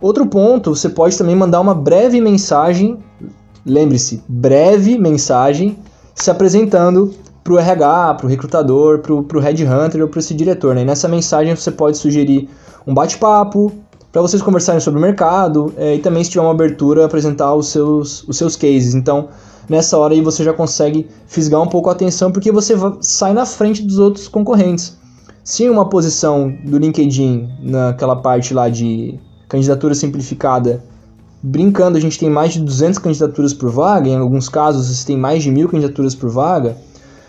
Outro 0.00 0.26
ponto, 0.26 0.74
você 0.74 0.88
pode 0.88 1.16
também 1.16 1.34
mandar 1.34 1.60
uma 1.60 1.74
breve 1.74 2.20
mensagem, 2.20 2.98
lembre-se, 3.64 4.22
breve 4.28 4.98
mensagem, 4.98 5.76
se 6.14 6.30
apresentando 6.30 7.12
para 7.42 7.54
o 7.54 7.58
RH, 7.58 8.14
para 8.14 8.26
o 8.26 8.28
recrutador, 8.28 8.98
para 9.00 9.12
o 9.12 9.40
headhunter 9.40 10.02
ou 10.02 10.08
para 10.08 10.20
esse 10.20 10.34
diretor. 10.34 10.74
Né? 10.74 10.82
E 10.82 10.84
nessa 10.84 11.08
mensagem 11.08 11.54
você 11.54 11.70
pode 11.70 11.96
sugerir 11.96 12.48
um 12.86 12.94
bate-papo, 12.94 13.72
para 14.12 14.22
vocês 14.22 14.42
conversarem 14.42 14.80
sobre 14.80 14.98
o 14.98 15.02
mercado 15.02 15.72
é, 15.76 15.94
e 15.94 15.98
também 15.98 16.24
se 16.24 16.30
tiver 16.30 16.42
uma 16.42 16.52
abertura 16.52 17.04
apresentar 17.04 17.54
os 17.54 17.68
seus, 17.68 18.26
os 18.26 18.36
seus 18.36 18.56
cases. 18.56 18.94
Então, 18.94 19.28
nessa 19.68 19.98
hora 19.98 20.14
aí 20.14 20.20
você 20.20 20.42
já 20.42 20.52
consegue 20.52 21.06
fisgar 21.26 21.60
um 21.60 21.66
pouco 21.66 21.88
a 21.88 21.92
atenção 21.92 22.32
porque 22.32 22.50
você 22.50 22.74
sai 23.00 23.32
na 23.32 23.44
frente 23.44 23.82
dos 23.82 23.98
outros 23.98 24.26
concorrentes. 24.26 24.96
Se 25.44 25.68
uma 25.68 25.88
posição 25.88 26.54
do 26.64 26.78
LinkedIn, 26.78 27.48
naquela 27.62 28.16
parte 28.16 28.52
lá 28.52 28.68
de 28.68 29.18
candidatura 29.48 29.94
simplificada, 29.94 30.84
brincando, 31.42 31.96
a 31.96 32.00
gente 32.00 32.18
tem 32.18 32.28
mais 32.28 32.52
de 32.52 32.60
200 32.60 32.98
candidaturas 32.98 33.54
por 33.54 33.70
vaga, 33.70 34.08
em 34.08 34.16
alguns 34.16 34.48
casos 34.48 34.88
você 34.88 35.06
tem 35.06 35.16
mais 35.16 35.42
de 35.42 35.50
mil 35.50 35.68
candidaturas 35.68 36.14
por 36.14 36.28
vaga, 36.28 36.76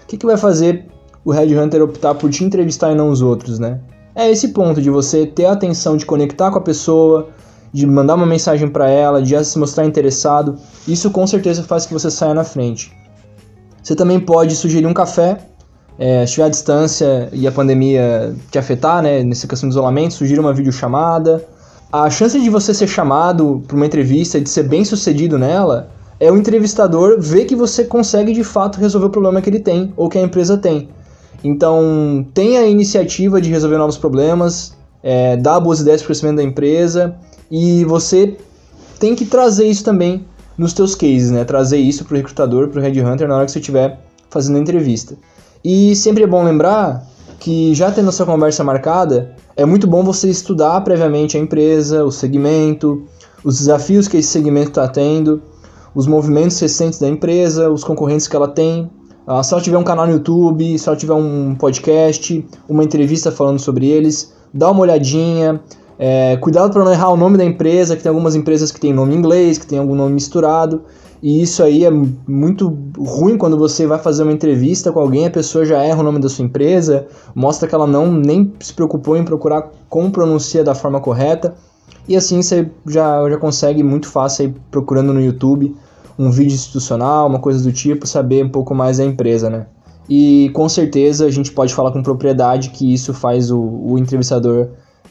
o 0.03 0.07
que, 0.07 0.17
que 0.17 0.25
vai 0.25 0.35
fazer 0.35 0.85
o 1.23 1.31
Headhunter 1.31 1.81
optar 1.81 2.15
por 2.15 2.29
te 2.29 2.43
entrevistar 2.43 2.91
e 2.91 2.95
não 2.95 3.09
os 3.09 3.21
outros, 3.21 3.59
né? 3.59 3.79
É 4.19 4.29
esse 4.29 4.49
ponto 4.49 4.81
de 4.81 4.89
você 4.89 5.25
ter 5.25 5.45
a 5.45 5.53
atenção 5.53 5.95
de 5.95 6.05
conectar 6.05 6.51
com 6.51 6.57
a 6.57 6.61
pessoa, 6.61 7.29
de 7.71 7.87
mandar 7.87 8.15
uma 8.15 8.25
mensagem 8.25 8.67
para 8.67 8.89
ela, 8.89 9.21
de 9.21 9.41
se 9.45 9.57
mostrar 9.57 9.85
interessado. 9.85 10.57
Isso 10.87 11.09
com 11.09 11.25
certeza 11.25 11.63
faz 11.63 11.85
que 11.85 11.93
você 11.93 12.11
saia 12.11 12.33
na 12.33 12.43
frente. 12.43 12.91
Você 13.81 13.95
também 13.95 14.19
pode 14.19 14.55
sugerir 14.55 14.85
um 14.85 14.93
café, 14.93 15.37
é, 15.97 16.25
se 16.25 16.33
tiver 16.33 16.45
a 16.45 16.49
distância 16.49 17.29
e 17.31 17.47
a 17.47 17.51
pandemia 17.51 18.35
te 18.51 18.59
afetar, 18.59 19.01
né, 19.01 19.23
nessa 19.23 19.47
questão 19.47 19.69
do 19.69 19.71
isolamento, 19.71 20.13
sugira 20.13 20.41
uma 20.41 20.53
videochamada. 20.53 21.45
A 21.91 22.09
chance 22.09 22.39
de 22.39 22.49
você 22.49 22.73
ser 22.73 22.87
chamado 22.87 23.63
para 23.67 23.75
uma 23.75 23.85
entrevista 23.85 24.37
e 24.37 24.41
de 24.41 24.49
ser 24.49 24.63
bem 24.63 24.83
sucedido 24.83 25.37
nela 25.37 25.89
é 26.19 26.29
o 26.29 26.37
entrevistador 26.37 27.19
ver 27.19 27.45
que 27.45 27.55
você 27.55 27.85
consegue 27.85 28.33
de 28.33 28.43
fato 28.43 28.79
resolver 28.79 29.07
o 29.07 29.09
problema 29.09 29.41
que 29.41 29.49
ele 29.49 29.59
tem 29.59 29.93
ou 29.95 30.09
que 30.09 30.17
a 30.17 30.21
empresa 30.21 30.57
tem. 30.57 30.89
Então, 31.43 32.25
tenha 32.33 32.61
a 32.61 32.67
iniciativa 32.67 33.39
de 33.39 33.49
resolver 33.49 33.77
novos 33.77 33.97
problemas, 33.97 34.75
é, 35.01 35.37
dar 35.37 35.59
boas 35.59 35.79
ideias 35.79 36.01
para 36.01 36.05
o 36.05 36.07
crescimento 36.07 36.37
da 36.37 36.43
empresa 36.43 37.15
e 37.49 37.85
você 37.85 38.37
tem 38.99 39.15
que 39.15 39.25
trazer 39.25 39.65
isso 39.65 39.83
também 39.83 40.25
nos 40.57 40.73
teus 40.73 40.93
cases, 40.93 41.31
né? 41.31 41.45
Trazer 41.45 41.77
isso 41.77 42.03
para 42.03 42.15
o 42.15 42.17
recrutador, 42.17 42.67
para 42.67 42.79
o 42.79 42.83
headhunter 42.83 43.27
na 43.27 43.37
hora 43.37 43.45
que 43.45 43.51
você 43.51 43.59
estiver 43.59 43.99
fazendo 44.29 44.57
a 44.57 44.59
entrevista. 44.59 45.15
E 45.63 45.95
sempre 45.95 46.23
é 46.23 46.27
bom 46.27 46.43
lembrar 46.43 47.07
que 47.39 47.73
já 47.73 47.89
tendo 47.89 48.09
a 48.09 48.11
sua 48.11 48.25
conversa 48.25 48.63
marcada, 48.63 49.33
é 49.55 49.65
muito 49.65 49.87
bom 49.87 50.03
você 50.03 50.29
estudar 50.29 50.81
previamente 50.81 51.37
a 51.37 51.39
empresa, 51.39 52.03
o 52.03 52.11
segmento, 52.11 53.03
os 53.43 53.59
desafios 53.59 54.07
que 54.07 54.17
esse 54.17 54.29
segmento 54.29 54.69
está 54.69 54.87
tendo, 54.87 55.41
os 55.95 56.05
movimentos 56.05 56.59
recentes 56.59 56.99
da 56.99 57.07
empresa, 57.07 57.69
os 57.69 57.83
concorrentes 57.83 58.27
que 58.27 58.35
ela 58.35 58.47
tem, 58.47 58.89
Uh, 59.29 59.43
se 59.43 59.53
ela 59.53 59.61
tiver 59.61 59.77
um 59.77 59.83
canal 59.83 60.07
no 60.07 60.13
YouTube, 60.13 60.79
se 60.79 60.89
ela 60.89 60.97
tiver 60.97 61.13
um 61.13 61.53
podcast, 61.53 62.43
uma 62.67 62.83
entrevista 62.83 63.31
falando 63.31 63.59
sobre 63.59 63.85
eles, 63.87 64.33
dá 64.51 64.71
uma 64.71 64.81
olhadinha. 64.81 65.61
É, 65.99 66.35
cuidado 66.37 66.73
para 66.73 66.83
não 66.83 66.91
errar 66.91 67.11
o 67.11 67.17
nome 67.17 67.37
da 67.37 67.45
empresa, 67.45 67.95
que 67.95 68.01
tem 68.01 68.09
algumas 68.09 68.33
empresas 68.33 68.71
que 68.71 68.79
tem 68.79 68.91
nome 68.91 69.13
em 69.13 69.19
inglês, 69.19 69.59
que 69.59 69.67
tem 69.67 69.77
algum 69.77 69.93
nome 69.93 70.13
misturado. 70.13 70.81
E 71.21 71.43
isso 71.43 71.61
aí 71.61 71.85
é 71.85 71.91
muito 71.91 72.75
ruim 72.97 73.37
quando 73.37 73.55
você 73.55 73.85
vai 73.85 73.99
fazer 73.99 74.23
uma 74.23 74.31
entrevista 74.31 74.91
com 74.91 74.99
alguém, 74.99 75.27
a 75.27 75.29
pessoa 75.29 75.63
já 75.63 75.83
erra 75.83 75.99
o 75.99 76.03
nome 76.03 76.19
da 76.19 76.29
sua 76.29 76.45
empresa, 76.45 77.05
mostra 77.35 77.67
que 77.67 77.75
ela 77.75 77.85
não 77.85 78.11
nem 78.11 78.51
se 78.59 78.73
preocupou 78.73 79.15
em 79.15 79.23
procurar 79.23 79.69
como 79.87 80.09
pronuncia 80.09 80.63
da 80.63 80.73
forma 80.73 80.99
correta. 80.99 81.53
E 82.07 82.15
assim 82.15 82.41
você 82.41 82.67
já, 82.87 83.29
já 83.29 83.37
consegue 83.37 83.83
muito 83.83 84.07
fácil 84.07 84.47
aí 84.47 84.55
procurando 84.71 85.13
no 85.13 85.21
YouTube 85.21 85.75
um 86.19 86.29
vídeo 86.29 86.53
institucional, 86.53 87.27
uma 87.27 87.39
coisa 87.39 87.63
do 87.63 87.71
tipo, 87.71 88.05
saber 88.05 88.43
um 88.43 88.49
pouco 88.49 88.75
mais 88.75 88.97
da 88.97 89.05
empresa, 89.05 89.49
né? 89.49 89.65
E 90.09 90.49
com 90.53 90.67
certeza 90.67 91.25
a 91.25 91.31
gente 91.31 91.49
pode 91.51 91.73
falar 91.73 91.91
com 91.91 92.03
propriedade 92.03 92.71
que 92.71 92.93
isso 92.93 93.13
faz 93.13 93.49
o, 93.49 93.59
o 93.59 93.97
entrevistador 93.97 94.67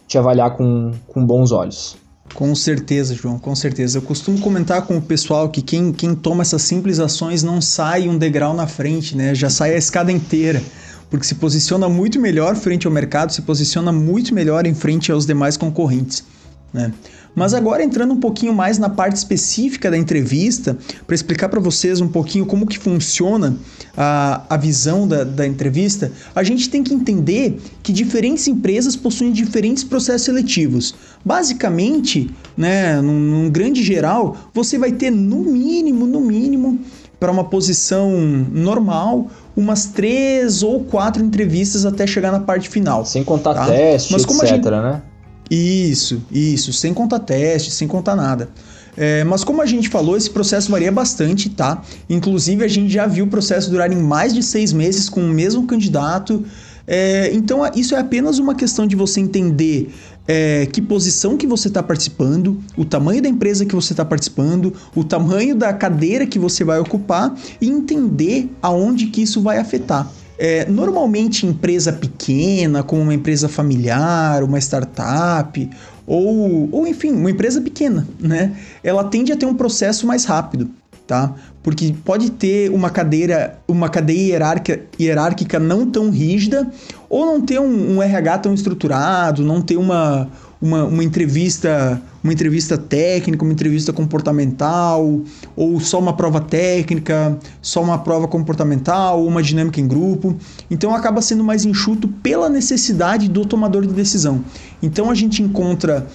te 0.07 0.19
avaliar 0.19 0.55
com, 0.55 0.93
com 1.07 1.25
bons 1.25 1.51
olhos. 1.51 1.97
Com 2.35 2.55
certeza, 2.55 3.15
João, 3.15 3.39
com 3.39 3.55
certeza. 3.57 3.97
Eu 3.97 4.03
costumo 4.03 4.39
comentar 4.39 4.83
com 4.83 4.99
o 4.99 5.03
pessoal 5.03 5.49
que 5.49 5.63
quem, 5.63 5.93
quem 5.93 6.15
toma 6.15 6.43
essas 6.43 6.61
simples 6.61 7.01
ações 7.01 7.43
não 7.43 7.59
sai 7.61 8.07
um 8.07 8.19
degrau 8.19 8.53
na 8.53 8.67
frente, 8.67 9.17
né? 9.17 9.35
Já 9.35 9.49
sai 9.49 9.75
a 9.75 9.79
escada 9.79 10.13
inteira, 10.13 10.63
porque 11.09 11.25
se 11.25 11.37
posiciona 11.37 11.89
muito 11.89 12.21
melhor 12.21 12.55
frente 12.55 12.87
ao 12.87 12.93
mercado, 12.93 13.33
se 13.33 13.43
posiciona 13.43 13.91
muito 13.91 14.35
melhor 14.35 14.67
em 14.67 14.75
frente 14.75 15.11
aos 15.11 15.25
demais 15.25 15.57
concorrentes. 15.57 16.23
Né? 16.73 16.93
Mas 17.35 17.55
agora 17.55 17.83
entrando 17.83 18.13
um 18.13 18.21
pouquinho 18.21 18.53
mais 18.53 18.79
na 18.79 18.89
parte 18.89 19.17
específica 19.17 19.91
da 19.91 19.97
entrevista, 19.97 20.77
para 21.07 21.15
explicar 21.15 21.49
para 21.49 21.61
vocês 21.61 22.01
um 22.01 22.09
pouquinho 22.09 22.45
como 22.45 22.67
que 22.67 22.79
funciona 22.79 23.57
a, 23.97 24.43
a 24.51 24.57
visão 24.57 25.07
da, 25.07 25.25
da 25.25 25.47
entrevista, 25.47 26.13
a 26.35 26.43
gente 26.43 26.69
tem 26.69 26.83
que 26.83 26.93
entender 26.93 27.61
que 27.83 27.93
diferentes 27.93 28.47
empresas 28.49 28.97
possuem 28.97 29.33
diferentes 29.33 29.85
processos 29.85 30.23
seletivos. 30.23 30.95
Basicamente, 31.25 32.31
né, 32.57 33.01
num, 33.01 33.19
num 33.19 33.51
grande 33.51 33.83
geral, 33.83 34.37
você 34.53 34.77
vai 34.77 34.93
ter 34.93 35.11
no 35.11 35.39
mínimo, 35.39 36.07
no 36.07 36.21
mínimo, 36.21 36.81
para 37.21 37.33
uma 37.33 37.45
posição 37.45 38.11
normal, 38.53 39.29
umas 39.57 39.87
três 39.87 40.63
ou 40.63 40.85
quatro 40.85 41.23
entrevistas 41.23 41.85
até 41.85 42.07
chegar 42.07 42.31
na 42.31 42.41
parte 42.41 42.69
final. 42.69 43.05
Sem 43.05 43.25
contar 43.25 43.55
tá? 43.55 43.67
teste, 43.67 44.13
Mas 44.13 44.25
como 44.25 44.43
etc, 44.43 44.55
gente... 44.55 44.71
né? 44.71 45.03
Isso, 45.51 46.23
isso, 46.31 46.73
sem 46.73 46.93
contar 46.93 47.21
teste, 47.21 47.71
sem 47.71 47.89
contar 47.89 48.15
nada. 48.15 48.49
É, 48.97 49.23
mas 49.23 49.45
como 49.45 49.63
a 49.63 49.67
gente 49.67 49.89
falou, 49.89 50.17
esse 50.17 50.29
processo 50.29 50.71
varia 50.71 50.91
bastante, 50.91 51.49
tá? 51.49 51.83
Inclusive, 52.11 52.65
a 52.65 52.69
gente 52.69 52.93
já 52.93 53.07
viu 53.07 53.27
o 53.27 53.29
processo 53.29 53.71
durar 53.71 53.93
em 53.93 54.03
mais 54.03 54.35
de 54.35 54.43
seis 54.43 54.73
meses 54.73 55.09
com 55.09 55.21
o 55.21 55.29
mesmo 55.29 55.67
candidato. 55.67 56.45
É, 56.85 57.31
então, 57.33 57.61
isso 57.77 57.95
é 57.95 58.01
apenas 58.01 58.39
uma 58.39 58.55
questão 58.55 58.87
de 58.87 58.97
você 58.97 59.21
entender 59.21 59.95
é, 60.27 60.67
que 60.67 60.83
posição 60.83 61.37
que 61.37 61.47
você 61.47 61.69
está 61.69 61.83
participando, 61.83 62.61
o 62.77 62.85
tamanho 62.85 63.23
da 63.23 63.29
empresa 63.29 63.65
que 63.65 63.75
você 63.75 63.95
está 63.95 64.05
participando, 64.05 64.75
o 64.95 65.05
tamanho 65.05 65.55
da 65.55 65.73
cadeira 65.73 66.27
que 66.27 66.39
você 66.39 66.65
vai 66.65 66.79
ocupar 66.79 67.35
e 67.61 67.69
entender 67.69 68.51
aonde 68.61 69.07
que 69.07 69.23
isso 69.23 69.41
vai 69.41 69.59
afetar. 69.59 70.11
É, 70.39 70.65
normalmente, 70.67 71.47
empresa 71.47 71.93
pequena, 71.93 72.83
como 72.83 73.03
uma 73.03 73.15
empresa 73.15 73.49
familiar, 73.49 74.45
uma 74.45 74.59
startup, 74.59 75.69
ou, 76.07 76.69
ou 76.71 76.87
enfim, 76.87 77.11
uma 77.11 77.31
empresa 77.31 77.61
pequena, 77.61 78.07
né? 78.21 78.57
Ela 78.83 79.05
tende 79.05 79.33
a 79.33 79.37
ter 79.37 79.47
um 79.47 79.55
processo 79.55 80.07
mais 80.07 80.25
rápido 80.25 80.71
tá? 81.09 81.35
Porque 81.63 81.95
pode 82.05 82.31
ter 82.31 82.71
uma 82.71 82.91
cadeira, 82.91 83.59
uma 83.67 83.89
cadeia 83.89 84.35
hierárquica, 84.35 84.83
hierárquica 85.01 85.59
não 85.59 85.91
tão 85.91 86.11
rígida, 86.11 86.71
ou 87.09 87.25
não 87.25 87.41
ter 87.41 87.59
um, 87.59 87.97
um 87.97 88.03
RH 88.03 88.39
tão 88.39 88.53
estruturado, 88.53 89.43
não 89.43 89.63
ter 89.63 89.79
uma, 89.79 90.29
uma, 90.61 90.85
uma, 90.85 91.03
entrevista, 91.03 92.01
uma 92.23 92.31
entrevista 92.31 92.77
técnica, 92.77 93.43
uma 93.43 93.53
entrevista 93.53 93.91
comportamental, 93.91 95.23
ou 95.57 95.81
só 95.81 95.99
uma 95.99 96.13
prova 96.13 96.43
técnica, 96.43 97.39
só 97.63 97.83
uma 97.83 97.97
prova 97.99 98.29
comportamental, 98.29 99.25
uma 99.25 99.43
dinâmica 99.43 99.81
em 99.81 99.89
grupo. 99.89 100.37
Então 100.71 100.95
acaba 100.95 101.23
sendo 101.23 101.43
mais 101.43 101.65
enxuto 101.65 102.07
pela 102.07 102.51
necessidade 102.51 103.29
do 103.31 103.47
tomador 103.47 103.87
de 103.87 103.95
decisão. 103.95 104.45
Então 104.83 105.11
a 105.11 105.15
gente 105.15 105.43
encontra 105.43 106.07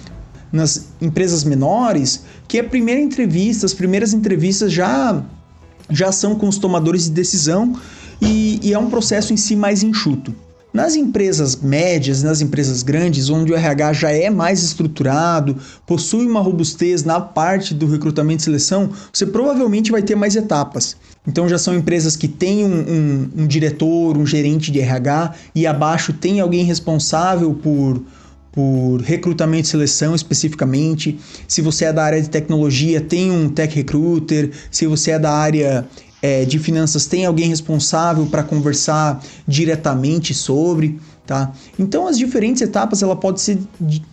nas 0.54 0.86
empresas 1.00 1.42
menores, 1.42 2.22
que 2.46 2.60
a 2.60 2.64
primeira 2.64 3.00
entrevista, 3.00 3.66
as 3.66 3.74
primeiras 3.74 4.14
entrevistas 4.14 4.72
já, 4.72 5.20
já 5.90 6.12
são 6.12 6.36
com 6.36 6.48
os 6.48 6.58
tomadores 6.58 7.06
de 7.06 7.10
decisão 7.10 7.76
e, 8.22 8.60
e 8.62 8.72
é 8.72 8.78
um 8.78 8.88
processo 8.88 9.32
em 9.32 9.36
si 9.36 9.56
mais 9.56 9.82
enxuto. 9.82 10.32
Nas 10.72 10.94
empresas 10.94 11.56
médias, 11.56 12.22
nas 12.22 12.40
empresas 12.40 12.82
grandes, 12.82 13.30
onde 13.30 13.52
o 13.52 13.56
RH 13.56 13.92
já 13.92 14.10
é 14.10 14.30
mais 14.30 14.62
estruturado, 14.62 15.56
possui 15.86 16.26
uma 16.26 16.40
robustez 16.40 17.02
na 17.02 17.20
parte 17.20 17.74
do 17.74 17.86
recrutamento 17.86 18.42
e 18.42 18.44
seleção, 18.44 18.90
você 19.12 19.26
provavelmente 19.26 19.90
vai 19.90 20.02
ter 20.02 20.14
mais 20.14 20.36
etapas. 20.36 20.96
Então 21.26 21.48
já 21.48 21.58
são 21.58 21.74
empresas 21.74 22.16
que 22.16 22.28
têm 22.28 22.64
um, 22.64 22.74
um, 22.74 23.42
um 23.42 23.46
diretor, 23.46 24.16
um 24.16 24.26
gerente 24.26 24.70
de 24.70 24.80
RH 24.80 25.34
e 25.54 25.66
abaixo 25.66 26.12
tem 26.12 26.38
alguém 26.40 26.64
responsável 26.64 27.54
por 27.54 28.00
por 28.54 29.00
recrutamento 29.00 29.66
e 29.66 29.70
seleção 29.70 30.14
especificamente. 30.14 31.18
Se 31.48 31.60
você 31.60 31.86
é 31.86 31.92
da 31.92 32.04
área 32.04 32.22
de 32.22 32.30
tecnologia, 32.30 33.00
tem 33.00 33.32
um 33.32 33.48
tech 33.48 33.74
recruiter. 33.74 34.52
Se 34.70 34.86
você 34.86 35.10
é 35.10 35.18
da 35.18 35.32
área 35.32 35.84
é, 36.22 36.44
de 36.44 36.58
finanças, 36.60 37.04
tem 37.04 37.26
alguém 37.26 37.48
responsável 37.48 38.26
para 38.26 38.44
conversar 38.44 39.20
diretamente 39.46 40.32
sobre. 40.32 41.00
Tá? 41.26 41.52
Então 41.78 42.06
as 42.06 42.16
diferentes 42.16 42.62
etapas 42.62 43.02
ela 43.02 43.16
pode 43.16 43.40
ser 43.40 43.58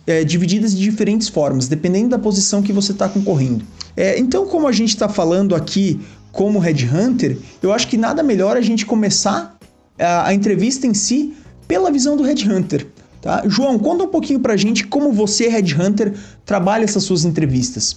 é, 0.06 0.24
divididas 0.24 0.74
de 0.74 0.80
diferentes 0.80 1.28
formas, 1.28 1.68
dependendo 1.68 2.08
da 2.08 2.18
posição 2.18 2.62
que 2.62 2.72
você 2.72 2.90
está 2.90 3.08
concorrendo. 3.08 3.64
É, 3.96 4.18
então, 4.18 4.46
como 4.46 4.66
a 4.66 4.72
gente 4.72 4.88
está 4.88 5.08
falando 5.08 5.54
aqui 5.54 6.00
como 6.32 6.58
headhunter, 6.58 7.38
eu 7.62 7.72
acho 7.72 7.86
que 7.86 7.96
nada 7.96 8.22
melhor 8.22 8.56
a 8.56 8.62
gente 8.62 8.86
começar 8.86 9.56
a, 9.98 10.28
a 10.28 10.34
entrevista 10.34 10.86
em 10.86 10.94
si 10.94 11.34
pela 11.68 11.92
visão 11.92 12.16
do 12.16 12.22
headhunter. 12.22 12.86
Tá? 13.22 13.44
João, 13.46 13.78
conta 13.78 14.02
um 14.02 14.08
pouquinho 14.08 14.40
pra 14.40 14.56
gente 14.56 14.84
como 14.84 15.12
você, 15.12 15.48
Headhunter, 15.48 16.12
trabalha 16.44 16.82
essas 16.82 17.04
suas 17.04 17.24
entrevistas. 17.24 17.96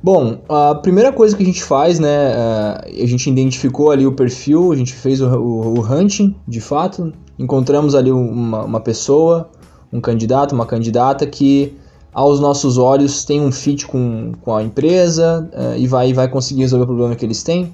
Bom, 0.00 0.38
a 0.48 0.76
primeira 0.76 1.12
coisa 1.12 1.36
que 1.36 1.42
a 1.42 1.46
gente 1.46 1.62
faz, 1.62 1.98
né, 1.98 2.08
é, 2.08 3.02
a 3.02 3.06
gente 3.06 3.28
identificou 3.28 3.90
ali 3.90 4.06
o 4.06 4.12
perfil, 4.12 4.72
a 4.72 4.76
gente 4.76 4.92
fez 4.92 5.20
o, 5.20 5.26
o, 5.26 5.80
o 5.80 5.80
hunting, 5.80 6.36
de 6.46 6.60
fato, 6.60 7.12
encontramos 7.36 7.96
ali 7.96 8.12
uma, 8.12 8.64
uma, 8.64 8.80
pessoa, 8.80 9.50
um 9.92 10.00
candidato, 10.00 10.52
uma 10.52 10.66
candidata 10.66 11.26
que 11.26 11.76
aos 12.12 12.38
nossos 12.38 12.78
olhos 12.78 13.24
tem 13.24 13.40
um 13.40 13.50
fit 13.50 13.88
com, 13.88 14.32
com 14.40 14.54
a 14.54 14.62
empresa 14.62 15.48
é, 15.52 15.78
e 15.80 15.88
vai, 15.88 16.12
vai 16.12 16.28
conseguir 16.28 16.60
resolver 16.60 16.84
o 16.84 16.86
problema 16.86 17.16
que 17.16 17.24
eles 17.24 17.42
têm. 17.42 17.72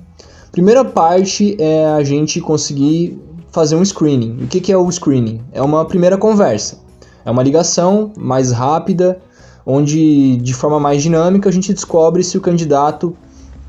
Primeira 0.51 0.83
parte 0.83 1.57
é 1.61 1.87
a 1.87 2.03
gente 2.03 2.41
conseguir 2.41 3.19
fazer 3.51 3.77
um 3.77 3.85
screening. 3.85 4.45
O 4.45 4.47
que, 4.47 4.61
que 4.61 4.73
é 4.73 4.77
o 4.77 4.91
screening? 4.91 5.41
É 5.53 5.63
uma 5.63 5.85
primeira 5.85 6.17
conversa. 6.17 6.79
É 7.25 7.31
uma 7.31 7.43
ligação 7.43 8.13
mais 8.17 8.53
rápida, 8.53 9.21
onde 9.67 10.37
de 10.39 10.55
forma 10.55 10.81
mais 10.81 11.03
dinâmica 11.03 11.49
a 11.49 11.53
gente 11.53 11.73
descobre 11.73 12.23
se 12.25 12.39
o 12.39 12.41
candidato 12.41 13.17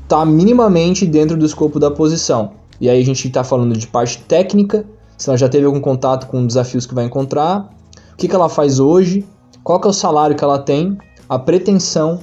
está 0.02 0.24
minimamente 0.24 1.06
dentro 1.06 1.36
do 1.36 1.44
escopo 1.44 1.78
da 1.78 1.90
posição. 1.90 2.52
E 2.80 2.88
aí 2.88 3.00
a 3.00 3.04
gente 3.04 3.28
está 3.28 3.44
falando 3.44 3.76
de 3.76 3.86
parte 3.86 4.18
técnica, 4.22 4.84
se 5.16 5.28
ela 5.28 5.36
já 5.36 5.48
teve 5.48 5.66
algum 5.66 5.80
contato 5.80 6.26
com 6.26 6.46
desafios 6.46 6.86
que 6.86 6.94
vai 6.94 7.04
encontrar, 7.04 7.68
o 8.12 8.16
que, 8.16 8.26
que 8.26 8.34
ela 8.34 8.48
faz 8.48 8.80
hoje, 8.80 9.26
qual 9.62 9.78
que 9.78 9.86
é 9.86 9.90
o 9.90 9.92
salário 9.92 10.34
que 10.34 10.42
ela 10.42 10.58
tem, 10.58 10.96
a 11.28 11.38
pretensão 11.38 12.18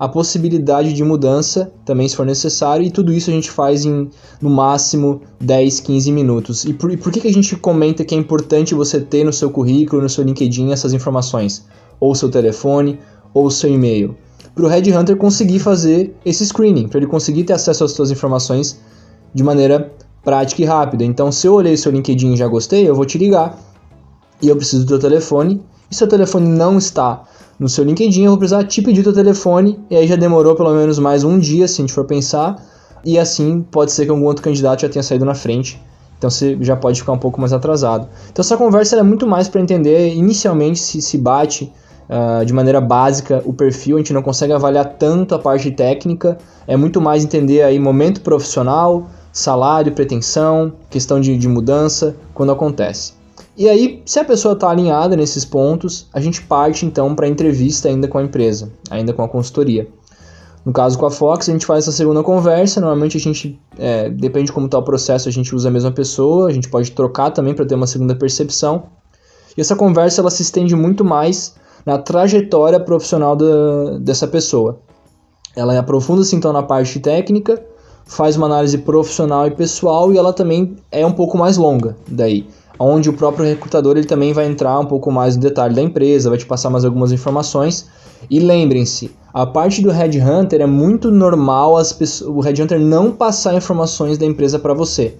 a 0.00 0.08
possibilidade 0.08 0.94
de 0.94 1.04
mudança 1.04 1.70
também 1.84 2.08
se 2.08 2.16
for 2.16 2.24
necessário, 2.24 2.86
e 2.86 2.90
tudo 2.90 3.12
isso 3.12 3.28
a 3.28 3.34
gente 3.34 3.50
faz 3.50 3.84
em 3.84 4.08
no 4.40 4.48
máximo 4.48 5.20
10, 5.38 5.80
15 5.80 6.10
minutos. 6.10 6.64
E 6.64 6.72
por, 6.72 6.90
e 6.90 6.96
por 6.96 7.12
que, 7.12 7.20
que 7.20 7.28
a 7.28 7.32
gente 7.32 7.54
comenta 7.54 8.02
que 8.02 8.14
é 8.14 8.18
importante 8.18 8.74
você 8.74 8.98
ter 8.98 9.24
no 9.24 9.32
seu 9.32 9.50
currículo, 9.50 10.00
no 10.00 10.08
seu 10.08 10.24
LinkedIn 10.24 10.72
essas 10.72 10.94
informações? 10.94 11.66
Ou 12.00 12.14
seu 12.14 12.30
telefone, 12.30 12.98
ou 13.34 13.50
seu 13.50 13.70
e-mail? 13.70 14.16
Para 14.54 14.64
o 14.64 14.68
Headhunter 14.68 15.18
conseguir 15.18 15.58
fazer 15.58 16.16
esse 16.24 16.46
screening, 16.46 16.88
para 16.88 17.00
ele 17.00 17.06
conseguir 17.06 17.44
ter 17.44 17.52
acesso 17.52 17.84
às 17.84 17.92
suas 17.92 18.10
informações 18.10 18.80
de 19.34 19.42
maneira 19.42 19.92
prática 20.24 20.62
e 20.62 20.64
rápida. 20.64 21.04
Então, 21.04 21.30
se 21.30 21.46
eu 21.46 21.52
olhei 21.52 21.76
seu 21.76 21.92
LinkedIn 21.92 22.32
e 22.32 22.36
já 22.38 22.48
gostei, 22.48 22.88
eu 22.88 22.94
vou 22.94 23.04
te 23.04 23.18
ligar 23.18 23.58
e 24.40 24.48
eu 24.48 24.56
preciso 24.56 24.86
do 24.86 24.88
teu 24.88 24.98
telefone. 24.98 25.60
E 25.90 25.94
seu 25.94 26.06
telefone 26.06 26.48
não 26.48 26.78
está 26.78 27.24
no 27.58 27.68
seu 27.68 27.84
LinkedIn, 27.84 28.22
eu 28.22 28.30
vou 28.30 28.38
precisar 28.38 28.62
te 28.64 28.80
pedir 28.80 29.02
teu 29.02 29.12
telefone, 29.12 29.78
e 29.90 29.96
aí 29.96 30.06
já 30.06 30.14
demorou 30.16 30.54
pelo 30.54 30.72
menos 30.72 30.98
mais 30.98 31.24
um 31.24 31.38
dia, 31.38 31.66
se 31.66 31.74
a 31.74 31.82
gente 31.82 31.92
for 31.92 32.04
pensar, 32.04 32.56
e 33.04 33.18
assim 33.18 33.60
pode 33.60 33.90
ser 33.90 34.04
que 34.04 34.10
algum 34.10 34.24
outro 34.24 34.42
candidato 34.42 34.82
já 34.82 34.88
tenha 34.88 35.02
saído 35.02 35.24
na 35.24 35.34
frente, 35.34 35.82
então 36.16 36.30
você 36.30 36.56
já 36.60 36.76
pode 36.76 37.00
ficar 37.00 37.12
um 37.12 37.18
pouco 37.18 37.40
mais 37.40 37.52
atrasado. 37.52 38.08
Então 38.30 38.40
essa 38.40 38.56
conversa 38.56 38.96
é 38.96 39.02
muito 39.02 39.26
mais 39.26 39.48
para 39.48 39.60
entender 39.60 40.14
inicialmente 40.14 40.78
se 40.78 41.02
se 41.02 41.18
bate 41.18 41.72
uh, 42.08 42.44
de 42.46 42.52
maneira 42.52 42.80
básica 42.80 43.42
o 43.44 43.52
perfil, 43.52 43.96
a 43.96 43.98
gente 43.98 44.12
não 44.12 44.22
consegue 44.22 44.52
avaliar 44.52 44.94
tanto 44.96 45.34
a 45.34 45.38
parte 45.38 45.70
técnica, 45.72 46.38
é 46.68 46.76
muito 46.76 47.00
mais 47.00 47.24
entender 47.24 47.62
aí 47.62 47.78
momento 47.78 48.20
profissional, 48.20 49.08
salário, 49.32 49.92
pretensão, 49.92 50.72
questão 50.88 51.20
de, 51.20 51.36
de 51.36 51.48
mudança, 51.48 52.14
quando 52.32 52.52
acontece. 52.52 53.19
E 53.60 53.68
aí, 53.68 54.02
se 54.06 54.18
a 54.18 54.24
pessoa 54.24 54.54
está 54.54 54.70
alinhada 54.70 55.14
nesses 55.14 55.44
pontos, 55.44 56.08
a 56.14 56.18
gente 56.18 56.40
parte 56.40 56.86
então 56.86 57.14
para 57.14 57.26
a 57.26 57.28
entrevista 57.28 57.90
ainda 57.90 58.08
com 58.08 58.16
a 58.16 58.22
empresa, 58.22 58.72
ainda 58.90 59.12
com 59.12 59.22
a 59.22 59.28
consultoria. 59.28 59.86
No 60.64 60.72
caso 60.72 60.98
com 60.98 61.04
a 61.04 61.10
Fox, 61.10 61.46
a 61.46 61.52
gente 61.52 61.66
faz 61.66 61.84
essa 61.84 61.92
segunda 61.92 62.22
conversa. 62.22 62.80
Normalmente 62.80 63.18
a 63.18 63.20
gente, 63.20 63.60
é, 63.78 64.08
depende 64.08 64.46
de 64.46 64.52
como 64.52 64.64
está 64.64 64.78
o 64.78 64.82
processo, 64.82 65.28
a 65.28 65.30
gente 65.30 65.54
usa 65.54 65.68
a 65.68 65.70
mesma 65.70 65.92
pessoa, 65.92 66.48
a 66.48 66.52
gente 66.54 66.70
pode 66.70 66.90
trocar 66.92 67.32
também 67.32 67.52
para 67.52 67.66
ter 67.66 67.74
uma 67.74 67.86
segunda 67.86 68.14
percepção. 68.14 68.84
E 69.54 69.60
essa 69.60 69.76
conversa 69.76 70.22
ela 70.22 70.30
se 70.30 70.40
estende 70.40 70.74
muito 70.74 71.04
mais 71.04 71.54
na 71.84 71.98
trajetória 71.98 72.80
profissional 72.80 73.36
da, 73.36 73.98
dessa 73.98 74.26
pessoa. 74.26 74.78
Ela 75.54 75.78
aprofunda-se 75.78 76.34
então 76.34 76.50
na 76.50 76.62
parte 76.62 76.98
técnica, 76.98 77.62
faz 78.06 78.38
uma 78.38 78.46
análise 78.46 78.78
profissional 78.78 79.46
e 79.46 79.50
pessoal 79.50 80.10
e 80.10 80.16
ela 80.16 80.32
também 80.32 80.76
é 80.90 81.04
um 81.04 81.12
pouco 81.12 81.36
mais 81.36 81.58
longa 81.58 81.94
daí 82.08 82.48
onde 82.82 83.10
o 83.10 83.12
próprio 83.12 83.44
recrutador 83.44 83.98
ele 83.98 84.06
também 84.06 84.32
vai 84.32 84.46
entrar 84.46 84.78
um 84.80 84.86
pouco 84.86 85.12
mais 85.12 85.36
no 85.36 85.42
detalhe 85.42 85.74
da 85.74 85.82
empresa, 85.82 86.30
vai 86.30 86.38
te 86.38 86.46
passar 86.46 86.70
mais 86.70 86.82
algumas 86.82 87.12
informações. 87.12 87.86
E 88.30 88.40
lembrem-se, 88.40 89.10
a 89.34 89.44
parte 89.44 89.82
do 89.82 89.90
headhunter 89.90 90.62
é 90.62 90.66
muito 90.66 91.10
normal 91.10 91.76
as 91.76 91.92
pessoas, 91.92 92.34
o 92.34 92.40
headhunter 92.40 92.80
não 92.80 93.12
passar 93.12 93.54
informações 93.54 94.16
da 94.16 94.24
empresa 94.24 94.58
para 94.58 94.72
você. 94.72 95.14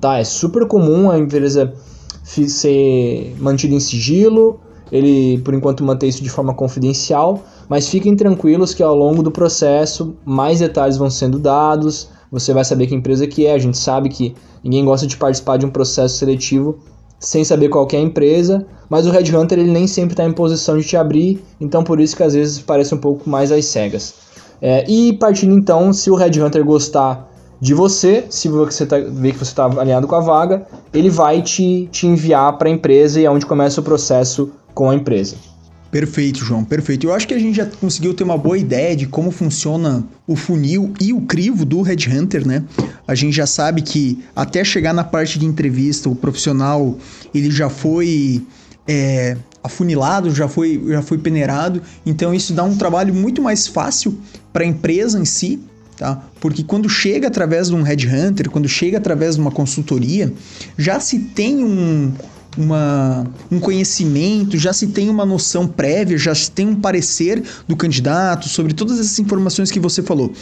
Tá? 0.00 0.18
É 0.18 0.24
super 0.24 0.66
comum 0.66 1.10
a 1.10 1.18
empresa 1.18 1.74
ser 2.22 3.34
mantida 3.40 3.74
em 3.74 3.80
sigilo, 3.80 4.60
ele 4.92 5.38
por 5.38 5.52
enquanto 5.52 5.82
manter 5.82 6.06
isso 6.06 6.22
de 6.22 6.30
forma 6.30 6.54
confidencial, 6.54 7.42
mas 7.68 7.88
fiquem 7.88 8.14
tranquilos 8.14 8.72
que 8.72 8.84
ao 8.84 8.94
longo 8.94 9.20
do 9.20 9.32
processo 9.32 10.14
mais 10.24 10.60
detalhes 10.60 10.96
vão 10.96 11.10
sendo 11.10 11.40
dados, 11.40 12.08
você 12.30 12.54
vai 12.54 12.64
saber 12.64 12.86
que 12.86 12.94
empresa 12.94 13.26
que 13.26 13.46
é, 13.46 13.52
a 13.52 13.58
gente 13.58 13.76
sabe 13.76 14.08
que 14.08 14.34
ninguém 14.62 14.84
gosta 14.84 15.08
de 15.08 15.16
participar 15.16 15.56
de 15.56 15.66
um 15.66 15.70
processo 15.70 16.16
seletivo 16.16 16.78
sem 17.20 17.44
saber 17.44 17.68
qual 17.68 17.86
é 17.92 17.96
a 17.96 18.00
empresa, 18.00 18.66
mas 18.88 19.06
o 19.06 19.10
Headhunter 19.10 19.58
ele 19.58 19.70
nem 19.70 19.86
sempre 19.86 20.14
está 20.14 20.24
em 20.24 20.32
posição 20.32 20.78
de 20.78 20.84
te 20.84 20.96
abrir, 20.96 21.44
então 21.60 21.84
por 21.84 22.00
isso 22.00 22.16
que 22.16 22.22
às 22.22 22.32
vezes 22.32 22.58
parece 22.58 22.94
um 22.94 22.98
pouco 22.98 23.28
mais 23.28 23.52
às 23.52 23.66
cegas. 23.66 24.14
É, 24.60 24.84
e 24.90 25.12
partindo 25.12 25.54
então, 25.54 25.92
se 25.92 26.10
o 26.10 26.14
Headhunter 26.14 26.64
gostar 26.64 27.28
de 27.60 27.74
você, 27.74 28.24
se 28.30 28.48
você 28.48 28.86
tá, 28.86 28.98
ver 28.98 29.32
que 29.32 29.38
você 29.38 29.44
está 29.44 29.66
alinhado 29.66 30.08
com 30.08 30.14
a 30.14 30.20
vaga, 30.20 30.66
ele 30.92 31.10
vai 31.10 31.42
te, 31.42 31.88
te 31.92 32.06
enviar 32.06 32.56
para 32.56 32.68
a 32.68 32.72
empresa 32.72 33.20
e 33.20 33.26
é 33.26 33.30
onde 33.30 33.44
começa 33.44 33.80
o 33.80 33.84
processo 33.84 34.50
com 34.74 34.88
a 34.88 34.94
empresa. 34.94 35.36
Perfeito, 35.90 36.44
João, 36.44 36.64
perfeito. 36.64 37.06
Eu 37.06 37.12
acho 37.12 37.26
que 37.26 37.34
a 37.34 37.38
gente 37.38 37.56
já 37.56 37.66
conseguiu 37.66 38.14
ter 38.14 38.22
uma 38.22 38.38
boa 38.38 38.56
ideia 38.56 38.94
de 38.94 39.06
como 39.06 39.32
funciona 39.32 40.04
o 40.24 40.36
funil 40.36 40.94
e 41.00 41.12
o 41.12 41.22
crivo 41.22 41.64
do 41.64 41.82
Headhunter, 41.82 42.46
né? 42.46 42.62
A 43.08 43.14
gente 43.16 43.34
já 43.34 43.46
sabe 43.46 43.82
que 43.82 44.22
até 44.34 44.62
chegar 44.62 44.92
na 44.92 45.02
parte 45.02 45.36
de 45.36 45.46
entrevista, 45.46 46.08
o 46.08 46.14
profissional 46.14 46.96
ele 47.34 47.50
já 47.50 47.68
foi 47.68 48.46
é, 48.86 49.36
afunilado, 49.64 50.32
já 50.32 50.46
foi, 50.46 50.80
já 50.88 51.02
foi 51.02 51.18
peneirado. 51.18 51.82
Então 52.06 52.32
isso 52.32 52.52
dá 52.52 52.62
um 52.62 52.76
trabalho 52.76 53.12
muito 53.12 53.42
mais 53.42 53.66
fácil 53.66 54.16
para 54.52 54.62
a 54.62 54.66
empresa 54.66 55.18
em 55.18 55.24
si, 55.24 55.58
tá? 55.96 56.22
Porque 56.40 56.62
quando 56.62 56.88
chega 56.88 57.26
através 57.26 57.66
de 57.66 57.74
um 57.74 57.82
headhunter, 57.82 58.48
quando 58.48 58.68
chega 58.68 58.98
através 58.98 59.34
de 59.34 59.40
uma 59.40 59.50
consultoria, 59.50 60.32
já 60.78 61.00
se 61.00 61.18
tem 61.18 61.64
um, 61.64 62.12
uma, 62.60 63.26
um 63.50 63.58
conhecimento, 63.58 64.58
já 64.58 64.72
se 64.72 64.88
tem 64.88 65.08
uma 65.08 65.24
noção 65.24 65.66
prévia, 65.66 66.18
já 66.18 66.34
se 66.34 66.50
tem 66.50 66.68
um 66.68 66.76
parecer 66.76 67.42
do 67.66 67.74
candidato 67.76 68.48
sobre 68.48 68.72
todas 68.72 69.00
essas 69.00 69.18
informações 69.18 69.70
que 69.70 69.80
você 69.80 70.02
falou. 70.02 70.32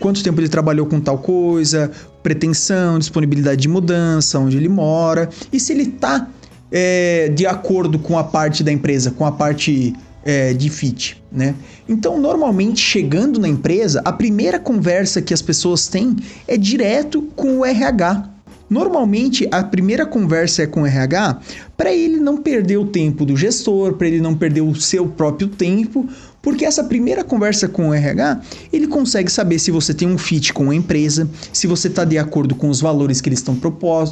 Quanto 0.00 0.22
tempo 0.22 0.40
ele 0.40 0.48
trabalhou 0.48 0.86
com 0.86 1.00
tal 1.00 1.18
coisa, 1.18 1.90
pretensão, 2.22 2.98
disponibilidade 2.98 3.60
de 3.60 3.68
mudança, 3.68 4.38
onde 4.38 4.56
ele 4.56 4.68
mora, 4.68 5.28
e 5.52 5.60
se 5.60 5.72
ele 5.72 5.84
está 5.84 6.28
é, 6.70 7.28
de 7.28 7.46
acordo 7.46 7.98
com 7.98 8.18
a 8.18 8.24
parte 8.24 8.64
da 8.64 8.72
empresa, 8.72 9.10
com 9.10 9.24
a 9.24 9.32
parte 9.32 9.94
é, 10.24 10.52
de 10.52 10.68
fit, 10.68 11.22
né? 11.30 11.54
Então, 11.88 12.20
normalmente, 12.20 12.80
chegando 12.80 13.38
na 13.38 13.46
empresa, 13.46 14.02
a 14.04 14.12
primeira 14.12 14.58
conversa 14.58 15.22
que 15.22 15.32
as 15.32 15.40
pessoas 15.40 15.86
têm 15.86 16.16
é 16.48 16.56
direto 16.56 17.22
com 17.36 17.58
o 17.58 17.64
RH, 17.64 18.28
Normalmente, 18.68 19.48
a 19.52 19.62
primeira 19.62 20.04
conversa 20.04 20.62
é 20.62 20.66
com 20.66 20.82
o 20.82 20.86
RH 20.86 21.40
para 21.76 21.92
ele 21.92 22.16
não 22.16 22.38
perder 22.38 22.78
o 22.78 22.86
tempo 22.86 23.24
do 23.24 23.36
gestor, 23.36 23.94
para 23.94 24.08
ele 24.08 24.20
não 24.20 24.34
perder 24.34 24.62
o 24.62 24.74
seu 24.74 25.06
próprio 25.06 25.48
tempo, 25.48 26.08
porque 26.46 26.64
essa 26.64 26.84
primeira 26.84 27.24
conversa 27.24 27.66
com 27.66 27.88
o 27.88 27.92
RH, 27.92 28.40
ele 28.72 28.86
consegue 28.86 29.28
saber 29.28 29.58
se 29.58 29.72
você 29.72 29.92
tem 29.92 30.06
um 30.06 30.16
fit 30.16 30.52
com 30.52 30.70
a 30.70 30.74
empresa, 30.76 31.28
se 31.52 31.66
você 31.66 31.88
está 31.88 32.04
de 32.04 32.16
acordo 32.18 32.54
com 32.54 32.68
os 32.68 32.80
valores 32.80 33.20
que 33.20 33.28
eles 33.28 33.40
estão 33.40 33.58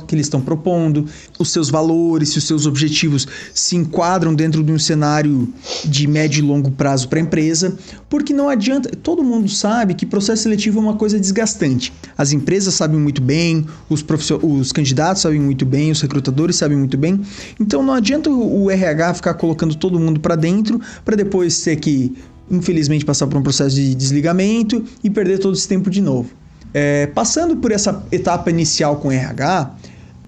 que 0.04 0.14
eles 0.16 0.26
estão 0.26 0.40
propondo, 0.40 1.06
os 1.38 1.52
seus 1.52 1.70
valores, 1.70 2.30
se 2.30 2.38
os 2.38 2.44
seus 2.44 2.66
objetivos 2.66 3.28
se 3.54 3.76
enquadram 3.76 4.34
dentro 4.34 4.64
de 4.64 4.72
um 4.72 4.80
cenário 4.80 5.48
de 5.84 6.08
médio 6.08 6.40
e 6.40 6.42
longo 6.42 6.72
prazo 6.72 7.08
para 7.08 7.20
a 7.20 7.22
empresa, 7.22 7.76
porque 8.08 8.32
não 8.32 8.48
adianta, 8.48 8.90
todo 9.00 9.22
mundo 9.22 9.48
sabe 9.48 9.94
que 9.94 10.04
processo 10.04 10.42
seletivo 10.42 10.80
é 10.80 10.82
uma 10.82 10.96
coisa 10.96 11.20
desgastante. 11.20 11.92
As 12.18 12.32
empresas 12.32 12.74
sabem 12.74 12.98
muito 12.98 13.22
bem, 13.22 13.64
os, 13.88 14.04
os 14.42 14.72
candidatos 14.72 15.22
sabem 15.22 15.38
muito 15.38 15.64
bem, 15.64 15.92
os 15.92 16.00
recrutadores 16.00 16.56
sabem 16.56 16.76
muito 16.76 16.98
bem. 16.98 17.20
Então 17.60 17.80
não 17.80 17.94
adianta 17.94 18.28
o 18.28 18.68
RH 18.68 19.14
ficar 19.14 19.34
colocando 19.34 19.76
todo 19.76 20.00
mundo 20.00 20.18
para 20.18 20.34
dentro 20.34 20.80
para 21.04 21.14
depois 21.14 21.62
ter 21.62 21.76
que 21.76 22.23
infelizmente, 22.50 23.04
passar 23.04 23.26
por 23.26 23.38
um 23.38 23.42
processo 23.42 23.74
de 23.74 23.94
desligamento 23.94 24.84
e 25.02 25.10
perder 25.10 25.38
todo 25.38 25.54
esse 25.54 25.68
tempo 25.68 25.90
de 25.90 26.00
novo. 26.00 26.30
É, 26.72 27.06
passando 27.06 27.56
por 27.56 27.70
essa 27.70 28.04
etapa 28.10 28.50
inicial 28.50 28.96
com 28.96 29.10
RH, 29.10 29.74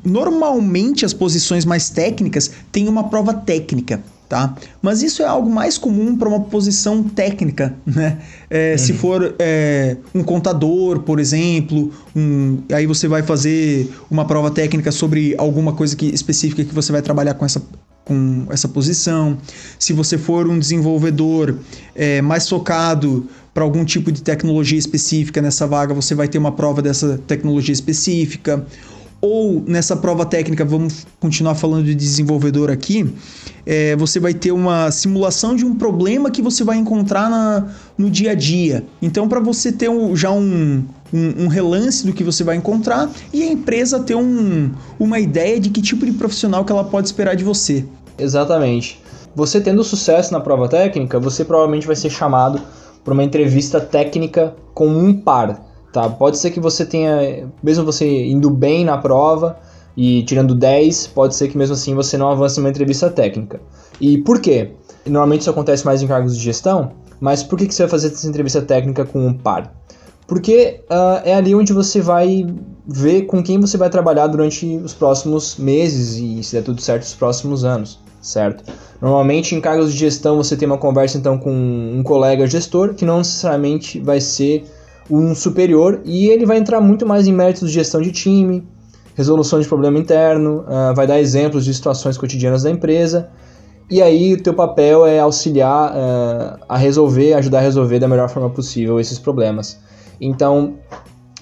normalmente 0.05 1.05
as 1.05 1.13
posições 1.13 1.65
mais 1.65 1.91
técnicas 1.91 2.51
têm 2.71 2.89
uma 2.89 3.09
prova 3.09 3.35
técnica. 3.35 4.01
Tá? 4.29 4.57
Mas 4.83 5.03
isso 5.03 5.23
é 5.23 5.25
algo 5.25 5.49
mais 5.49 5.79
comum 5.79 6.17
para 6.17 6.29
uma 6.29 6.41
posição 6.41 7.01
técnica, 7.01 7.77
né? 7.87 8.19
É, 8.51 8.73
uhum. 8.73 8.79
Se 8.79 8.93
for 8.93 9.37
é, 9.39 9.97
um 10.13 10.25
contador, 10.25 10.99
por 11.01 11.21
exemplo, 11.21 11.93
um, 12.15 12.59
aí 12.73 12.87
você 12.87 13.07
vai 13.07 13.23
fazer 13.23 13.89
uma 14.11 14.25
prova 14.25 14.51
técnica 14.51 14.91
sobre 14.91 15.37
alguma 15.39 15.75
coisa 15.75 15.95
que, 15.95 16.07
específica 16.07 16.65
que 16.65 16.75
você 16.75 16.91
vai 16.91 17.03
trabalhar 17.03 17.35
com 17.35 17.45
essa, 17.45 17.63
com 18.07 18.47
essa 18.51 18.69
posição. 18.69 19.37
Se 19.79 19.93
você 19.93 20.17
for 20.17 20.49
um 20.49 20.59
desenvolvedor 20.59 21.59
é, 21.95 22.23
mais 22.23 22.49
focado 22.49 23.27
para 23.53 23.65
algum 23.65 23.85
tipo 23.85 24.13
de 24.13 24.23
tecnologia 24.23 24.79
específica 24.79 25.43
nessa 25.43 25.67
vaga, 25.67 25.93
você 25.93 26.15
vai 26.15 26.29
ter 26.29 26.39
uma 26.39 26.53
prova 26.53 26.81
dessa 26.81 27.19
tecnologia 27.27 27.73
específica. 27.73 28.65
Ou 29.21 29.65
nessa 29.67 29.97
prova 29.97 30.25
técnica, 30.25 30.65
vamos 30.65 31.05
continuar 31.19 31.57
falando 31.57 31.87
de 31.87 31.95
desenvolvedor 31.95 32.71
aqui, 32.71 33.13
é, 33.65 33.97
você 33.97 34.21
vai 34.21 34.35
ter 34.35 34.53
uma 34.53 34.91
simulação 34.93 35.57
de 35.57 35.65
um 35.65 35.75
problema 35.75 36.31
que 36.31 36.41
você 36.41 36.63
vai 36.63 36.77
encontrar 36.77 37.29
na, 37.29 37.67
no 37.99 38.09
dia 38.09 38.33
a 38.33 38.35
dia. 38.35 38.85
Então, 39.03 39.27
para 39.27 39.41
você 39.41 39.73
ter 39.73 39.89
um, 39.89 40.15
já 40.15 40.31
um, 40.31 40.85
um, 41.13 41.45
um, 41.45 41.49
relance 41.49 42.07
do 42.07 42.13
que 42.13 42.25
você 42.25 42.43
vai 42.43 42.57
encontrar 42.57 43.11
e 43.33 43.43
a 43.43 43.47
empresa 43.47 44.01
ter 44.01 44.15
um, 44.15 44.73
uma 44.99 45.19
ideia 45.19 45.59
de 45.61 45.71
que 45.71 45.81
tipo 45.81 46.05
de 46.05 46.13
profissional 46.13 46.65
que 46.65 46.73
ela 46.73 46.85
pode 46.85 47.07
esperar 47.07 47.37
de 47.37 47.45
você. 47.45 47.85
Exatamente. 48.19 49.01
Você 49.35 49.61
tendo 49.61 49.85
sucesso 49.85 50.33
na 50.33 50.41
prova 50.41 50.69
técnica, 50.69 51.21
você 51.21 51.45
provavelmente 51.45 51.87
vai 51.87 51.97
ser 51.97 52.11
chamado 52.11 52.61
para 53.05 53.13
uma 53.13 53.23
entrevista 53.23 53.81
técnica 53.81 54.55
com 54.75 54.89
um 54.89 55.15
par. 55.15 55.63
Tá? 55.93 56.09
Pode 56.09 56.39
ser 56.39 56.51
que 56.51 56.61
você 56.61 56.85
tenha, 56.85 57.49
mesmo 57.63 57.85
você 57.85 58.27
indo 58.27 58.51
bem 58.51 58.85
na 58.85 58.99
prova, 58.99 59.59
e 59.97 60.23
tirando 60.25 60.55
10, 60.55 61.09
pode 61.09 61.35
ser 61.35 61.49
que 61.49 61.57
mesmo 61.57 61.75
assim 61.75 61.95
você 61.95 62.19
não 62.19 62.31
avance 62.31 62.61
numa 62.61 62.69
entrevista 62.69 63.09
técnica. 63.09 63.61
E 64.01 64.19
por 64.19 64.41
quê? 64.41 64.73
Normalmente 65.07 65.41
isso 65.41 65.51
acontece 65.51 65.87
mais 65.87 66.03
em 66.03 66.07
cargos 66.07 66.37
de 66.37 66.45
gestão, 66.45 66.93
mas 67.19 67.43
por 67.43 67.59
que, 67.59 67.67
que 67.67 67.75
você 67.75 67.85
vai 67.85 67.91
fazer 67.91 68.09
essa 68.09 68.29
entrevista 68.29 68.61
técnica 68.61 69.07
com 69.07 69.27
um 69.27 69.33
par? 69.33 69.73
Porque 70.27 70.81
uh, 70.91 71.23
é 71.25 71.35
ali 71.35 71.55
onde 71.55 71.73
você 71.73 72.01
vai 72.01 72.47
ver 72.87 73.23
com 73.23 73.43
quem 73.43 73.61
você 73.61 73.77
vai 73.77 73.89
trabalhar 73.89 74.27
durante 74.27 74.67
os 74.77 74.93
próximos 74.93 75.57
meses 75.57 76.17
e, 76.17 76.43
se 76.43 76.57
der 76.57 76.63
tudo 76.63 76.81
certo, 76.81 77.03
os 77.03 77.15
próximos 77.15 77.65
anos, 77.65 77.99
certo? 78.21 78.65
Normalmente 79.01 79.55
em 79.55 79.61
cargos 79.61 79.93
de 79.93 79.99
gestão 79.99 80.37
você 80.37 80.57
tem 80.57 80.67
uma 80.67 80.79
conversa 80.79 81.17
então 81.19 81.39
com 81.39 81.51
um 81.53 82.03
colega 82.03 82.47
gestor 82.47 82.95
que 82.95 83.05
não 83.05 83.19
necessariamente 83.19 84.01
vai 84.01 84.21
ser 84.21 84.65
um 85.11 85.35
superior 85.35 86.01
e 86.05 86.29
ele 86.29 86.45
vai 86.45 86.59
entrar 86.59 86.81
muito 86.81 87.07
mais 87.07 87.27
em 87.29 87.33
méritos 87.33 87.69
de 87.69 87.75
gestão 87.75 88.01
de 88.01 88.11
time, 88.11 88.67
resolução 89.15 89.61
de 89.61 89.69
problema 89.69 89.99
interno, 89.99 90.65
uh, 90.67 90.95
vai 90.95 91.07
dar 91.07 91.21
exemplos 91.21 91.65
de 91.65 91.73
situações 91.73 92.19
cotidianas 92.19 92.65
da 92.65 92.71
empresa. 92.71 93.29
E 93.89 94.03
aí 94.03 94.35
o 94.35 94.43
teu 94.43 94.53
papel 94.53 95.07
é 95.07 95.21
auxiliar 95.21 95.93
uh, 95.93 96.59
a 96.69 96.77
resolver, 96.77 97.35
ajudar 97.35 97.59
a 97.59 97.63
resolver 97.63 98.01
da 98.01 98.09
melhor 98.09 98.29
forma 98.29 98.51
possível 98.51 98.99
esses 98.99 99.19
problemas. 99.19 99.79
Então, 100.21 100.75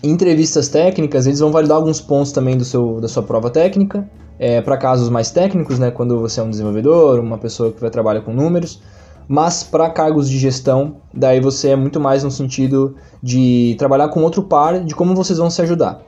entrevistas 0.02 0.68
técnicas, 0.68 1.26
eles 1.26 1.40
vão 1.40 1.50
validar 1.50 1.76
alguns 1.76 2.00
pontos 2.00 2.32
também 2.32 2.56
do 2.56 2.64
seu, 2.64 3.00
da 3.00 3.08
sua 3.08 3.22
prova 3.22 3.50
técnica, 3.50 4.08
é, 4.38 4.60
para 4.60 4.76
casos 4.76 5.08
mais 5.08 5.30
técnicos, 5.30 5.78
né, 5.78 5.90
quando 5.90 6.18
você 6.18 6.40
é 6.40 6.42
um 6.42 6.50
desenvolvedor, 6.50 7.20
uma 7.20 7.38
pessoa 7.38 7.72
que 7.72 7.80
vai 7.80 7.90
trabalhar 7.90 8.20
com 8.22 8.32
números, 8.32 8.80
mas 9.26 9.62
para 9.62 9.88
cargos 9.88 10.28
de 10.28 10.38
gestão, 10.38 10.96
daí 11.12 11.40
você 11.40 11.70
é 11.70 11.76
muito 11.76 11.98
mais 11.98 12.22
no 12.22 12.30
sentido 12.30 12.94
de 13.22 13.74
trabalhar 13.78 14.08
com 14.08 14.22
outro 14.22 14.42
par, 14.42 14.84
de 14.84 14.94
como 14.94 15.14
vocês 15.14 15.38
vão 15.38 15.48
se 15.48 15.62
ajudar. 15.62 16.02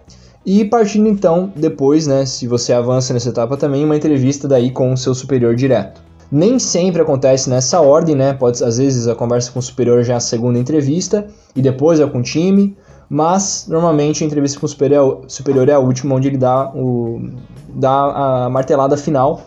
E 0.45 0.65
partindo 0.65 1.09
então, 1.09 1.53
depois, 1.57 2.07
né, 2.07 2.25
se 2.27 2.47
você 2.47 2.73
avança 2.73 3.13
nessa 3.13 3.31
etapa 3.31 3.57
também, 3.57 3.85
uma 3.85 3.97
entrevista 3.97 4.47
daí 4.47 4.71
com 4.71 4.93
o 4.93 4.97
seu 4.97 5.15
superior 5.15 5.57
direto. 5.57 6.06
Nem 6.31 6.59
sempre 6.59 7.03
acontece 7.03 7.49
nessa 7.49 7.81
ordem, 7.81 8.15
né? 8.15 8.35
Pode, 8.35 8.63
às 8.63 8.79
vezes 8.79 9.07
a 9.07 9.15
conversa 9.15 9.51
com 9.53 9.59
o 9.59 9.63
superior 9.63 10.03
já 10.03 10.15
é 10.15 10.17
a 10.17 10.21
segunda 10.21 10.59
entrevista 10.59 11.27
e 11.55 11.63
depois 11.63 12.01
é 12.01 12.07
com 12.07 12.19
o 12.19 12.23
time, 12.23 12.77
mas 13.09 13.67
normalmente 13.69 14.25
a 14.25 14.27
entrevista 14.27 14.59
com 14.59 14.67
o 14.67 14.69
superior, 14.69 15.25
superior 15.29 15.69
é 15.69 15.73
a 15.73 15.79
última, 15.79 16.15
onde 16.15 16.29
ele 16.29 16.39
dá, 16.39 16.71
o, 16.75 17.31
dá 17.75 18.45
a 18.45 18.51
martelada 18.51 18.97
final. 18.97 19.41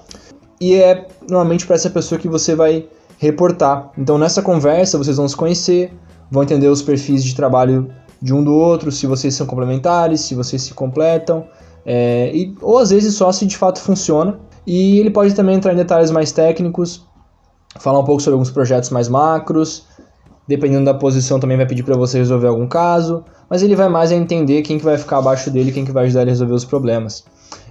E 0.62 0.76
é 0.76 1.08
normalmente 1.30 1.66
para 1.66 1.76
essa 1.76 1.90
pessoa 1.90 2.20
que 2.20 2.28
você 2.28 2.56
vai 2.56 2.86
reportar. 3.18 3.92
Então 3.98 4.18
nessa 4.18 4.42
conversa 4.42 4.98
vocês 4.98 5.18
vão 5.18 5.28
se 5.28 5.36
conhecer, 5.36 5.94
vão 6.32 6.44
entender 6.44 6.68
os 6.68 6.82
perfis 6.82 7.24
de 7.24 7.36
trabalho 7.36 7.90
de 8.22 8.34
um 8.34 8.44
do 8.44 8.54
outro, 8.54 8.92
se 8.92 9.08
vocês 9.08 9.34
são 9.34 9.46
complementares, 9.46 10.22
se 10.22 10.36
vocês 10.36 10.62
se 10.62 10.74
completam, 10.74 11.46
é, 11.86 12.32
e, 12.34 12.54
ou 12.62 12.78
às 12.78 12.90
vezes 12.90 13.16
só 13.16 13.32
se 13.32 13.46
de 13.46 13.58
fato 13.58 13.80
funciona. 13.80 14.40
E 14.66 15.00
ele 15.00 15.10
pode 15.10 15.34
também 15.34 15.56
entrar 15.56 15.74
em 15.74 15.78
detalhes 15.78 16.12
mais 16.12 16.32
técnicos, 16.32 17.06
falar 17.80 18.00
um 18.00 18.04
pouco 18.04 18.22
sobre 18.22 18.34
alguns 18.34 18.52
projetos 18.52 18.90
mais 18.90 19.08
macros, 19.08 19.86
dependendo 20.48 20.86
da 20.86 20.94
posição 20.94 21.40
também 21.40 21.58
vai 21.58 21.66
pedir 21.66 21.84
para 21.84 21.96
você 21.96 22.18
resolver 22.18 22.48
algum 22.48 22.68
caso, 22.68 23.24
mas 23.50 23.62
ele 23.62 23.76
vai 23.76 23.88
mais 23.88 24.12
a 24.12 24.16
entender 24.16 24.62
quem 24.64 24.78
que 24.78 24.84
vai 24.84 24.98
ficar 24.98 25.20
abaixo 25.20 25.52
dele, 25.52 25.72
quem 25.72 25.86
que 25.86 25.92
vai 25.92 26.06
ajudar 26.06 26.22
ele 26.22 26.32
a 26.32 26.34
resolver 26.34 26.54
os 26.54 26.66
problemas. 26.66 27.24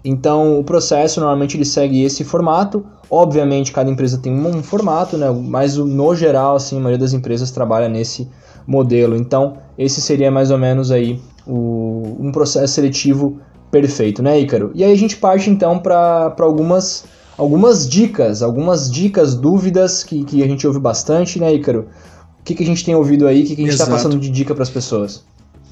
Então 0.05 0.59
o 0.59 0.65
processo 0.65 1.21
normalmente 1.21 1.57
ele 1.57 1.65
segue 1.65 2.03
esse 2.03 2.25
formato. 2.25 2.85
Obviamente 3.11 3.73
cada 3.73 3.91
empresa 3.91 4.19
tem 4.19 4.33
um 4.33 4.63
formato, 4.63 5.17
né? 5.17 5.29
Mas 5.31 5.77
no 5.77 6.15
geral 6.15 6.57
assim 6.57 6.77
a 6.77 6.81
maioria 6.81 6.99
das 6.99 7.13
empresas 7.13 7.51
trabalha 7.51 7.89
nesse 7.89 8.29
modelo. 8.69 9.17
Então, 9.17 9.57
esse 9.79 10.01
seria 10.01 10.31
mais 10.31 10.51
ou 10.51 10.59
menos 10.59 10.91
aí 10.91 11.21
o, 11.47 12.17
um 12.21 12.31
processo 12.31 12.75
seletivo 12.75 13.41
perfeito, 13.71 14.23
né, 14.23 14.41
Ícaro? 14.41 14.71
E 14.75 14.85
aí 14.85 14.93
a 14.93 14.97
gente 14.97 15.17
parte 15.17 15.51
então 15.51 15.79
para 15.79 16.35
algumas, 16.41 17.05
algumas 17.37 17.89
dicas, 17.89 18.43
algumas 18.43 18.91
dicas, 18.91 19.35
dúvidas 19.35 20.03
que, 20.05 20.25
que 20.25 20.43
a 20.43 20.47
gente 20.47 20.67
ouve 20.67 20.79
bastante, 20.79 21.39
né, 21.39 21.53
Ícaro? 21.53 21.87
O 22.41 22.45
que, 22.45 22.55
que 22.55 22.63
a 22.63 22.67
gente 22.67 22.85
tem 22.85 22.95
ouvido 22.95 23.27
aí, 23.27 23.43
o 23.43 23.47
que, 23.47 23.57
que 23.57 23.63
a 23.63 23.65
gente 23.65 23.75
está 23.75 23.87
passando 23.87 24.19
de 24.19 24.31
dica 24.31 24.55
para 24.55 24.63
as 24.63 24.71
pessoas? 24.71 25.23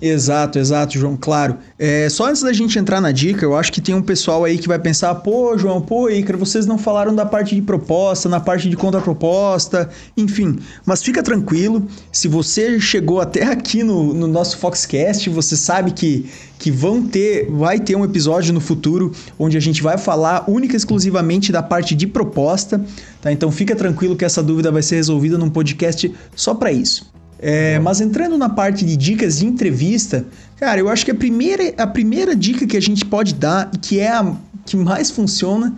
Exato, 0.00 0.58
exato, 0.58 0.98
João, 0.98 1.16
claro. 1.18 1.56
É, 1.78 2.06
só 2.10 2.26
antes 2.28 2.42
da 2.42 2.52
gente 2.52 2.78
entrar 2.78 3.00
na 3.00 3.10
dica, 3.12 3.44
eu 3.44 3.56
acho 3.56 3.72
que 3.72 3.80
tem 3.80 3.94
um 3.94 4.02
pessoal 4.02 4.44
aí 4.44 4.58
que 4.58 4.68
vai 4.68 4.78
pensar, 4.78 5.14
pô, 5.16 5.56
João, 5.56 5.80
pô, 5.80 6.10
Icaro, 6.10 6.38
vocês 6.38 6.66
não 6.66 6.76
falaram 6.76 7.14
da 7.14 7.24
parte 7.24 7.54
de 7.54 7.62
proposta, 7.62 8.28
na 8.28 8.38
parte 8.38 8.68
de 8.68 8.76
contraproposta, 8.76 9.88
enfim. 10.14 10.58
Mas 10.84 11.02
fica 11.02 11.22
tranquilo, 11.22 11.86
se 12.12 12.28
você 12.28 12.78
chegou 12.78 13.22
até 13.22 13.44
aqui 13.44 13.82
no, 13.82 14.12
no 14.12 14.26
nosso 14.26 14.58
Foxcast, 14.58 15.30
você 15.30 15.56
sabe 15.56 15.92
que, 15.92 16.26
que 16.58 16.70
vão 16.70 17.02
ter, 17.02 17.50
vai 17.50 17.80
ter 17.80 17.96
um 17.96 18.04
episódio 18.04 18.52
no 18.52 18.60
futuro 18.60 19.12
onde 19.38 19.56
a 19.56 19.60
gente 19.60 19.82
vai 19.82 19.96
falar 19.96 20.44
única 20.46 20.74
e 20.74 20.76
exclusivamente 20.76 21.50
da 21.50 21.62
parte 21.62 21.94
de 21.94 22.06
proposta, 22.06 22.84
tá? 23.22 23.32
Então 23.32 23.50
fica 23.50 23.74
tranquilo 23.74 24.14
que 24.14 24.26
essa 24.26 24.42
dúvida 24.42 24.70
vai 24.70 24.82
ser 24.82 24.96
resolvida 24.96 25.38
num 25.38 25.48
podcast 25.48 26.12
só 26.34 26.54
para 26.54 26.70
isso. 26.70 27.16
É, 27.38 27.78
mas 27.78 28.00
entrando 28.00 28.38
na 28.38 28.48
parte 28.48 28.84
de 28.84 28.96
dicas 28.96 29.38
de 29.38 29.46
entrevista, 29.46 30.24
cara, 30.56 30.80
eu 30.80 30.88
acho 30.88 31.04
que 31.04 31.10
a 31.10 31.14
primeira, 31.14 31.74
a 31.76 31.86
primeira 31.86 32.34
dica 32.34 32.66
que 32.66 32.76
a 32.76 32.80
gente 32.80 33.04
pode 33.04 33.34
dar 33.34 33.70
e 33.74 33.78
que 33.78 34.00
é 34.00 34.10
a 34.10 34.34
que 34.64 34.76
mais 34.76 35.10
funciona 35.10 35.76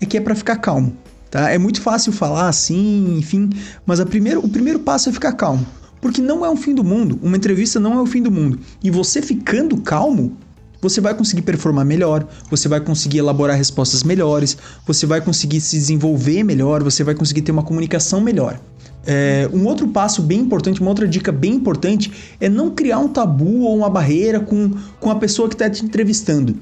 é 0.00 0.06
que 0.06 0.16
é 0.16 0.20
para 0.20 0.34
ficar 0.34 0.56
calmo, 0.56 0.96
tá? 1.30 1.50
É 1.50 1.58
muito 1.58 1.80
fácil 1.82 2.10
falar 2.10 2.48
assim, 2.48 3.18
enfim, 3.18 3.50
mas 3.84 4.00
a 4.00 4.06
primeiro, 4.06 4.40
o 4.44 4.48
primeiro 4.48 4.78
passo 4.78 5.10
é 5.10 5.12
ficar 5.12 5.32
calmo, 5.32 5.66
porque 6.00 6.22
não 6.22 6.44
é 6.44 6.50
um 6.50 6.56
fim 6.56 6.74
do 6.74 6.82
mundo. 6.82 7.18
Uma 7.22 7.36
entrevista 7.36 7.78
não 7.78 7.98
é 7.98 8.00
o 8.00 8.06
fim 8.06 8.22
do 8.22 8.30
mundo. 8.30 8.58
E 8.82 8.90
você 8.90 9.20
ficando 9.20 9.76
calmo, 9.82 10.36
você 10.80 11.00
vai 11.00 11.14
conseguir 11.14 11.42
performar 11.42 11.84
melhor, 11.84 12.26
você 12.50 12.66
vai 12.66 12.80
conseguir 12.80 13.18
elaborar 13.18 13.56
respostas 13.56 14.02
melhores, 14.02 14.56
você 14.86 15.04
vai 15.04 15.20
conseguir 15.20 15.60
se 15.60 15.76
desenvolver 15.76 16.42
melhor, 16.42 16.82
você 16.82 17.04
vai 17.04 17.14
conseguir 17.14 17.42
ter 17.42 17.52
uma 17.52 17.62
comunicação 17.62 18.20
melhor. 18.20 18.58
É, 19.06 19.48
um 19.52 19.66
outro 19.66 19.88
passo 19.88 20.22
bem 20.22 20.40
importante, 20.40 20.80
uma 20.80 20.90
outra 20.90 21.08
dica 21.08 21.32
bem 21.32 21.54
importante 21.54 22.12
é 22.40 22.48
não 22.48 22.70
criar 22.70 22.98
um 22.98 23.08
tabu 23.08 23.62
ou 23.62 23.76
uma 23.76 23.88
barreira 23.88 24.40
com, 24.40 24.72
com 24.98 25.10
a 25.10 25.16
pessoa 25.16 25.48
que 25.48 25.54
está 25.54 25.70
te 25.70 25.84
entrevistando. 25.84 26.56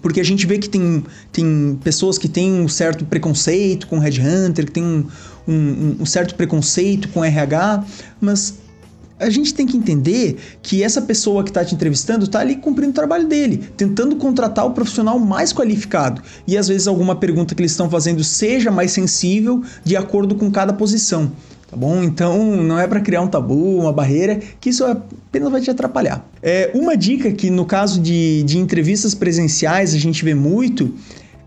Porque 0.00 0.20
a 0.20 0.24
gente 0.24 0.46
vê 0.46 0.58
que 0.58 0.68
tem, 0.68 1.04
tem 1.32 1.78
pessoas 1.82 2.16
que 2.16 2.28
têm 2.28 2.60
um 2.60 2.68
certo 2.68 3.04
preconceito 3.04 3.86
com 3.88 3.98
Headhunter, 3.98 4.66
que 4.66 4.72
tem 4.72 4.84
um, 4.84 5.06
um, 5.48 5.96
um 6.00 6.06
certo 6.06 6.34
preconceito 6.34 7.08
com 7.08 7.24
RH, 7.24 7.84
mas 8.20 8.54
a 9.18 9.30
gente 9.30 9.54
tem 9.54 9.66
que 9.66 9.76
entender 9.76 10.36
que 10.62 10.82
essa 10.82 11.00
pessoa 11.00 11.42
que 11.42 11.50
está 11.50 11.64
te 11.64 11.74
entrevistando 11.74 12.24
está 12.24 12.40
ali 12.40 12.56
cumprindo 12.56 12.90
o 12.90 12.94
trabalho 12.94 13.26
dele, 13.26 13.58
tentando 13.76 14.16
contratar 14.16 14.66
o 14.66 14.72
profissional 14.72 15.18
mais 15.18 15.52
qualificado. 15.52 16.22
E 16.46 16.56
às 16.56 16.68
vezes 16.68 16.86
alguma 16.86 17.16
pergunta 17.16 17.54
que 17.54 17.62
eles 17.62 17.72
estão 17.72 17.88
fazendo 17.88 18.22
seja 18.22 18.70
mais 18.70 18.92
sensível 18.92 19.62
de 19.82 19.96
acordo 19.96 20.34
com 20.34 20.50
cada 20.50 20.72
posição. 20.72 21.32
Tá 21.68 21.76
bom? 21.76 22.02
Então 22.02 22.56
não 22.56 22.78
é 22.78 22.86
para 22.86 23.00
criar 23.00 23.22
um 23.22 23.26
tabu, 23.26 23.78
uma 23.78 23.92
barreira, 23.92 24.40
que 24.60 24.70
isso 24.70 24.84
apenas 24.84 25.50
vai 25.50 25.60
te 25.60 25.70
atrapalhar. 25.70 26.24
É, 26.40 26.70
uma 26.74 26.96
dica 26.96 27.32
que 27.32 27.50
no 27.50 27.64
caso 27.64 28.00
de, 28.00 28.44
de 28.44 28.58
entrevistas 28.58 29.14
presenciais 29.14 29.92
a 29.92 29.98
gente 29.98 30.24
vê 30.24 30.34
muito 30.34 30.94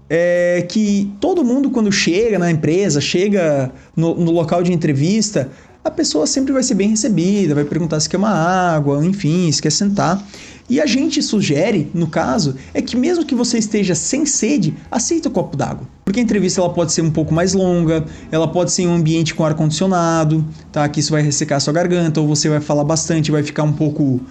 é 0.10 0.66
que 0.68 1.14
todo 1.22 1.44
mundo 1.44 1.70
quando 1.70 1.92
chega 1.92 2.38
na 2.38 2.52
empresa, 2.52 3.00
chega 3.00 3.72
no, 3.96 4.16
no 4.16 4.32
local 4.32 4.64
de 4.64 4.74
entrevista, 4.74 5.50
a 5.84 5.92
pessoa 5.92 6.28
sempre 6.28 6.52
vai 6.52 6.64
ser 6.64 6.74
bem 6.74 6.90
recebida, 6.90 7.56
vai 7.56 7.64
perguntar 7.64 8.00
se 8.00 8.10
quer 8.10 8.18
uma 8.18 8.30
água, 8.30 9.06
enfim, 9.06 9.50
se 9.52 9.62
quer 9.62 9.72
sentar. 9.72 10.22
E 10.70 10.80
a 10.80 10.86
gente 10.86 11.22
sugere, 11.24 11.90
no 11.94 12.08
caso, 12.08 12.56
é 12.74 12.82
que 12.82 12.96
mesmo 12.96 13.26
que 13.26 13.34
você 13.34 13.58
esteja 13.58 13.96
sem 13.96 14.26
sede, 14.26 14.76
aceita 14.92 15.28
o 15.28 15.32
copo 15.32 15.58
d'água. 15.58 15.88
Porque 16.06 16.20
a 16.20 16.24
entrevista 16.24 16.62
ela 16.62 16.70
pode 16.70 16.94
ser 16.94 17.02
um 17.02 17.10
pouco 17.10 17.34
mais 17.34 17.54
longa, 17.54 18.06
ela 18.32 18.48
pode 18.48 18.72
ser 18.72 18.84
em 18.84 18.88
um 18.88 18.96
ambiente 18.96 19.34
com 19.34 19.44
ar 19.44 19.56
condicionado, 19.56 20.46
tá? 20.72 20.88
Que 20.88 21.00
isso 21.00 21.12
vai 21.12 21.24
ressecar 21.24 21.60
sua 21.60 21.74
garganta, 21.74 22.22
ou 22.22 22.28
você 22.28 22.48
vai 22.48 22.62
falar 22.62 22.84
bastante, 22.84 23.32
vai 23.32 23.42
ficar 23.42 23.64
um 23.64 23.74
pouco 23.74 24.22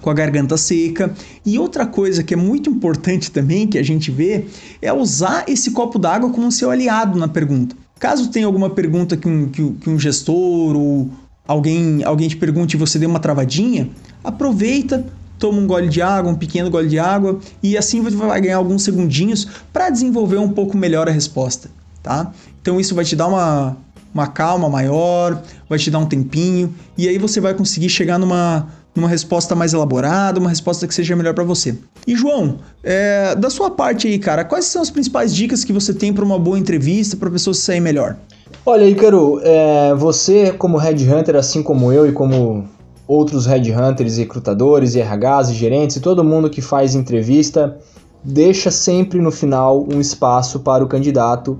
com 0.00 0.10
a 0.10 0.14
garganta 0.14 0.56
seca. 0.56 1.12
E 1.44 1.58
outra 1.58 1.84
coisa 1.84 2.22
que 2.22 2.32
é 2.32 2.36
muito 2.36 2.70
importante 2.70 3.30
também 3.30 3.66
que 3.66 3.78
a 3.78 3.82
gente 3.82 4.10
vê 4.10 4.46
é 4.80 4.92
usar 4.92 5.44
esse 5.48 5.72
copo 5.72 5.98
d'água 5.98 6.30
como 6.30 6.50
seu 6.52 6.70
aliado 6.70 7.18
na 7.18 7.26
pergunta. 7.26 7.76
Caso 7.98 8.30
tenha 8.30 8.46
alguma 8.46 8.70
pergunta 8.70 9.16
que 9.16 9.28
um, 9.28 9.48
que, 9.48 9.68
que 9.72 9.90
um 9.90 9.98
gestor 9.98 10.76
ou 10.76 11.10
alguém, 11.46 12.04
alguém 12.04 12.28
te 12.28 12.36
pergunte 12.36 12.76
e 12.76 12.78
você 12.78 12.98
dê 12.98 13.06
uma 13.06 13.18
travadinha, 13.18 13.90
aproveita, 14.22 15.04
toma 15.38 15.58
um 15.58 15.66
gole 15.66 15.88
de 15.88 16.02
água, 16.02 16.30
um 16.30 16.34
pequeno 16.34 16.70
gole 16.70 16.88
de 16.88 16.98
água 16.98 17.38
e 17.62 17.76
assim 17.76 18.00
você 18.00 18.16
vai 18.16 18.40
ganhar 18.40 18.56
alguns 18.56 18.82
segundinhos 18.82 19.46
para 19.72 19.90
desenvolver 19.90 20.38
um 20.38 20.48
pouco 20.48 20.76
melhor 20.76 21.08
a 21.08 21.12
resposta, 21.12 21.70
tá? 22.02 22.32
Então 22.60 22.80
isso 22.80 22.94
vai 22.94 23.04
te 23.04 23.14
dar 23.14 23.28
uma, 23.28 23.76
uma 24.12 24.26
calma 24.26 24.68
maior, 24.68 25.42
vai 25.68 25.78
te 25.78 25.90
dar 25.90 25.98
um 25.98 26.06
tempinho 26.06 26.74
e 26.96 27.08
aí 27.08 27.18
você 27.18 27.40
vai 27.40 27.54
conseguir 27.54 27.88
chegar 27.88 28.18
numa, 28.18 28.68
numa 28.94 29.08
resposta 29.08 29.54
mais 29.54 29.72
elaborada, 29.72 30.40
uma 30.40 30.50
resposta 30.50 30.86
que 30.86 30.94
seja 30.94 31.14
melhor 31.14 31.34
para 31.34 31.44
você. 31.44 31.76
E 32.06 32.16
João, 32.16 32.58
é, 32.82 33.34
da 33.34 33.50
sua 33.50 33.70
parte 33.70 34.08
aí, 34.08 34.18
cara, 34.18 34.44
quais 34.44 34.64
são 34.64 34.82
as 34.82 34.90
principais 34.90 35.34
dicas 35.34 35.64
que 35.64 35.72
você 35.72 35.94
tem 35.94 36.12
para 36.12 36.24
uma 36.24 36.38
boa 36.38 36.58
entrevista 36.58 37.16
para 37.16 37.28
a 37.28 37.32
pessoa 37.32 37.54
se 37.54 37.60
sair 37.60 37.80
melhor? 37.80 38.16
Olha, 38.64 38.88
Ícaro, 38.88 39.40
é, 39.42 39.94
você 39.94 40.52
como 40.52 40.76
headhunter, 40.78 41.36
assim 41.36 41.62
como 41.62 41.92
eu 41.92 42.06
e 42.06 42.12
como 42.12 42.68
outros 43.08 43.46
headhunters, 43.46 44.18
recrutadores, 44.18 44.94
RHs 44.94 45.48
e 45.48 45.54
gerentes 45.54 45.96
e 45.96 46.00
todo 46.00 46.22
mundo 46.22 46.50
que 46.50 46.60
faz 46.60 46.94
entrevista, 46.94 47.78
deixa 48.22 48.70
sempre 48.70 49.18
no 49.18 49.30
final 49.30 49.86
um 49.90 49.98
espaço 49.98 50.60
para 50.60 50.84
o 50.84 50.86
candidato 50.86 51.58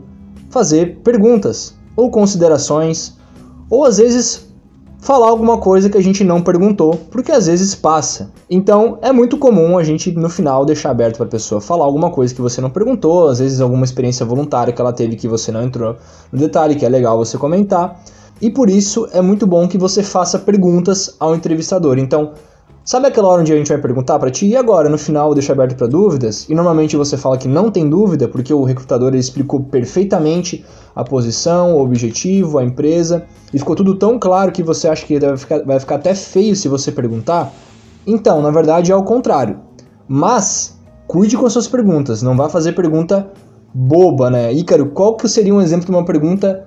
fazer 0.51 0.99
perguntas 1.03 1.75
ou 1.97 2.11
considerações, 2.11 3.17
ou 3.71 3.85
às 3.85 3.97
vezes 3.97 4.47
falar 5.01 5.29
alguma 5.29 5.59
coisa 5.59 5.89
que 5.89 5.97
a 5.97 6.03
gente 6.03 6.25
não 6.25 6.43
perguntou, 6.43 6.95
porque 7.11 7.33
às 7.33 7.47
vezes 7.47 7.75
passa. 7.75 8.31
Então 8.51 8.99
é 9.01 9.13
muito 9.13 9.39
comum 9.39 9.79
a 9.79 9.85
gente 9.85 10.13
no 10.13 10.29
final 10.29 10.65
deixar 10.65 10.91
aberto 10.91 11.17
para 11.17 11.27
a 11.27 11.31
pessoa 11.31 11.61
falar 11.61 11.85
alguma 11.85 12.11
coisa 12.11 12.35
que 12.35 12.41
você 12.41 12.61
não 12.61 12.71
perguntou, 12.71 13.29
às 13.29 13.39
vezes 13.39 13.61
alguma 13.61 13.85
experiência 13.85 14.27
voluntária 14.27 14.73
que 14.73 14.81
ela 14.81 14.93
teve 14.93 15.17
que 15.17 15.29
você 15.29 15.51
não 15.51 15.63
entrou 15.63 15.97
no 16.31 16.39
detalhe, 16.39 16.75
que 16.75 16.85
é 16.85 16.89
legal 16.89 17.17
você 17.17 17.39
comentar. 17.39 18.01
E 18.40 18.51
por 18.51 18.70
isso 18.70 19.09
é 19.12 19.20
muito 19.20 19.46
bom 19.46 19.66
que 19.66 19.77
você 19.77 20.03
faça 20.03 20.38
perguntas 20.38 21.16
ao 21.18 21.35
entrevistador. 21.35 21.98
Então, 21.98 22.33
Sabe 22.88 23.07
aquela 23.07 23.29
hora 23.29 23.42
onde 23.42 23.53
a 23.53 23.57
gente 23.57 23.68
vai 23.68 23.77
perguntar 23.77 24.18
para 24.18 24.31
ti 24.31 24.46
e 24.46 24.57
agora 24.57 24.88
no 24.88 24.96
final 24.96 25.35
deixa 25.35 25.53
aberto 25.53 25.77
para 25.77 25.87
dúvidas? 25.87 26.48
E 26.48 26.55
normalmente 26.55 26.96
você 26.96 27.18
fala 27.18 27.37
que 27.37 27.46
não 27.46 27.70
tem 27.70 27.87
dúvida 27.87 28.27
porque 28.27 28.55
o 28.55 28.64
recrutador 28.64 29.14
explicou 29.14 29.61
perfeitamente 29.61 30.64
a 30.96 31.05
posição, 31.05 31.77
o 31.77 31.83
objetivo, 31.83 32.57
a 32.57 32.64
empresa 32.64 33.27
e 33.53 33.59
ficou 33.59 33.77
tudo 33.77 33.94
tão 33.96 34.18
claro 34.18 34.51
que 34.53 34.62
você 34.62 34.88
acha 34.88 35.05
que 35.05 35.20
vai 35.20 35.37
ficar, 35.37 35.62
vai 35.64 35.79
ficar 35.79 35.96
até 35.96 36.14
feio 36.14 36.57
se 36.57 36.66
você 36.66 36.90
perguntar? 36.90 37.53
Então, 38.07 38.40
na 38.40 38.51
verdade 38.51 38.90
é 38.90 38.96
o 38.96 39.03
contrário. 39.03 39.61
Mas 40.09 40.81
cuide 41.07 41.37
com 41.37 41.44
as 41.44 41.53
suas 41.53 41.68
perguntas, 41.68 42.22
não 42.22 42.35
vá 42.35 42.48
fazer 42.48 42.72
pergunta 42.72 43.31
boba, 43.74 44.31
né? 44.31 44.51
Ícaro, 44.51 44.87
qual 44.92 45.14
que 45.14 45.29
seria 45.29 45.55
um 45.55 45.61
exemplo 45.61 45.85
de 45.85 45.92
uma 45.92 46.07
pergunta 46.07 46.66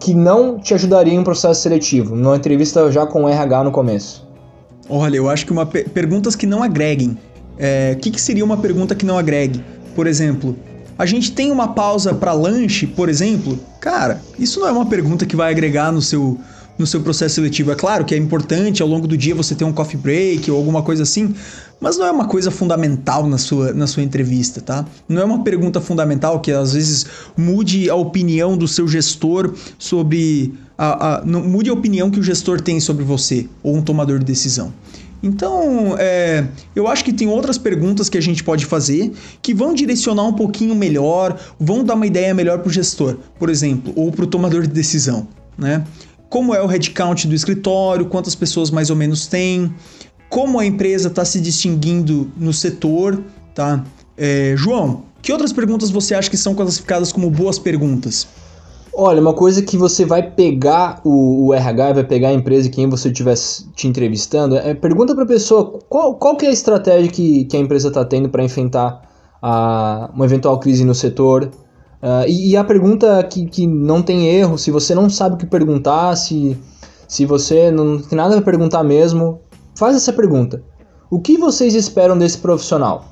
que 0.00 0.14
não 0.14 0.58
te 0.58 0.74
ajudaria 0.74 1.14
em 1.14 1.18
um 1.18 1.24
processo 1.24 1.62
seletivo, 1.62 2.16
numa 2.16 2.36
entrevista 2.36 2.90
já 2.90 3.06
com 3.06 3.28
RH 3.28 3.64
no 3.64 3.70
começo? 3.70 4.26
Olha, 4.88 5.16
eu 5.16 5.28
acho 5.28 5.44
que 5.44 5.52
uma 5.52 5.66
perguntas 5.66 6.34
que 6.34 6.46
não 6.46 6.62
agreguem. 6.62 7.10
O 7.10 7.16
é, 7.58 7.94
que, 7.94 8.10
que 8.10 8.20
seria 8.20 8.44
uma 8.44 8.56
pergunta 8.56 8.94
que 8.94 9.04
não 9.04 9.18
agregue? 9.18 9.62
Por 9.94 10.06
exemplo, 10.06 10.56
a 10.98 11.04
gente 11.06 11.32
tem 11.32 11.50
uma 11.50 11.68
pausa 11.68 12.14
para 12.14 12.32
lanche, 12.32 12.86
por 12.86 13.08
exemplo? 13.08 13.58
Cara, 13.80 14.20
isso 14.38 14.60
não 14.60 14.68
é 14.68 14.72
uma 14.72 14.86
pergunta 14.86 15.26
que 15.26 15.36
vai 15.36 15.50
agregar 15.50 15.92
no 15.92 16.00
seu 16.00 16.38
no 16.78 16.86
seu 16.86 17.00
processo 17.00 17.36
seletivo. 17.36 17.72
É 17.72 17.74
claro 17.74 18.04
que 18.04 18.14
é 18.14 18.18
importante 18.18 18.82
ao 18.82 18.88
longo 18.88 19.06
do 19.06 19.16
dia 19.16 19.34
você 19.34 19.54
ter 19.54 19.64
um 19.64 19.72
coffee 19.72 19.98
break 19.98 20.50
ou 20.50 20.56
alguma 20.56 20.82
coisa 20.82 21.02
assim, 21.02 21.34
mas 21.80 21.96
não 21.96 22.06
é 22.06 22.10
uma 22.10 22.26
coisa 22.26 22.50
fundamental 22.50 23.26
na 23.26 23.38
sua, 23.38 23.72
na 23.72 23.86
sua 23.86 24.02
entrevista, 24.02 24.60
tá? 24.60 24.86
Não 25.08 25.22
é 25.22 25.24
uma 25.24 25.42
pergunta 25.42 25.80
fundamental 25.80 26.40
que 26.40 26.52
às 26.52 26.72
vezes 26.72 27.06
mude 27.36 27.90
a 27.90 27.94
opinião 27.94 28.56
do 28.56 28.68
seu 28.68 28.86
gestor 28.86 29.52
sobre 29.78 30.54
a, 30.76 31.16
a, 31.16 31.24
não, 31.24 31.42
mude 31.42 31.70
a 31.70 31.72
opinião 31.72 32.10
que 32.10 32.20
o 32.20 32.22
gestor 32.22 32.60
tem 32.60 32.78
sobre 32.78 33.04
você 33.04 33.48
ou 33.62 33.76
um 33.76 33.82
tomador 33.82 34.18
de 34.18 34.24
decisão. 34.24 34.72
Então, 35.22 35.96
é, 35.98 36.46
eu 36.76 36.86
acho 36.86 37.04
que 37.04 37.12
tem 37.12 37.26
outras 37.26 37.58
perguntas 37.58 38.08
que 38.08 38.16
a 38.16 38.20
gente 38.20 38.44
pode 38.44 38.64
fazer 38.64 39.12
que 39.42 39.52
vão 39.52 39.74
direcionar 39.74 40.24
um 40.24 40.32
pouquinho 40.32 40.74
melhor, 40.74 41.36
vão 41.58 41.82
dar 41.82 41.94
uma 41.94 42.06
ideia 42.06 42.32
melhor 42.32 42.60
para 42.60 42.68
o 42.68 42.72
gestor, 42.72 43.16
por 43.38 43.50
exemplo, 43.50 43.92
ou 43.96 44.12
para 44.12 44.24
o 44.24 44.28
tomador 44.28 44.62
de 44.62 44.68
decisão, 44.68 45.26
né? 45.56 45.84
Como 46.28 46.54
é 46.54 46.62
o 46.62 46.66
headcount 46.66 47.26
do 47.26 47.34
escritório, 47.34 48.06
quantas 48.06 48.34
pessoas 48.34 48.70
mais 48.70 48.90
ou 48.90 48.96
menos 48.96 49.26
tem, 49.26 49.74
como 50.28 50.58
a 50.58 50.66
empresa 50.66 51.08
está 51.08 51.24
se 51.24 51.40
distinguindo 51.40 52.30
no 52.36 52.52
setor, 52.52 53.22
tá? 53.54 53.84
É, 54.16 54.54
João, 54.56 55.04
que 55.22 55.32
outras 55.32 55.52
perguntas 55.52 55.90
você 55.90 56.14
acha 56.14 56.28
que 56.28 56.36
são 56.36 56.54
classificadas 56.54 57.12
como 57.12 57.30
boas 57.30 57.58
perguntas? 57.58 58.26
Olha, 58.92 59.20
uma 59.20 59.32
coisa 59.32 59.62
que 59.62 59.76
você 59.76 60.04
vai 60.04 60.28
pegar 60.28 61.00
o, 61.04 61.46
o 61.46 61.54
RH, 61.54 61.92
vai 61.92 62.04
pegar 62.04 62.28
a 62.30 62.32
empresa 62.32 62.66
e 62.66 62.70
quem 62.70 62.88
você 62.88 63.08
estiver 63.08 63.36
te 63.74 63.86
entrevistando, 63.86 64.56
é 64.56 64.74
pergunta 64.74 65.14
para 65.14 65.22
a 65.22 65.26
pessoa 65.26 65.78
qual, 65.88 66.14
qual 66.16 66.36
que 66.36 66.44
é 66.44 66.48
a 66.48 66.52
estratégia 66.52 67.08
que, 67.10 67.44
que 67.44 67.56
a 67.56 67.60
empresa 67.60 67.88
está 67.88 68.04
tendo 68.04 68.28
para 68.28 68.42
enfrentar 68.42 69.00
a, 69.40 70.10
uma 70.12 70.24
eventual 70.24 70.58
crise 70.58 70.84
no 70.84 70.94
setor. 70.94 71.50
Uh, 72.02 72.28
e, 72.28 72.50
e, 72.50 72.56
a 72.56 72.62
pergunta 72.62 73.22
que, 73.24 73.46
que 73.46 73.66
não 73.66 74.02
tem 74.02 74.28
erro, 74.28 74.56
se 74.56 74.70
você 74.70 74.94
não 74.94 75.10
sabe 75.10 75.34
o 75.34 75.38
que 75.38 75.46
perguntar, 75.46 76.14
se, 76.14 76.56
se 77.08 77.24
você 77.24 77.72
não 77.72 78.00
tem 78.00 78.16
nada 78.16 78.38
a 78.38 78.42
perguntar 78.42 78.84
mesmo, 78.84 79.40
faz 79.74 79.96
essa 79.96 80.12
pergunta. 80.12 80.62
O 81.10 81.20
que 81.20 81.36
vocês 81.36 81.74
esperam 81.74 82.16
desse 82.16 82.38
profissional? 82.38 83.06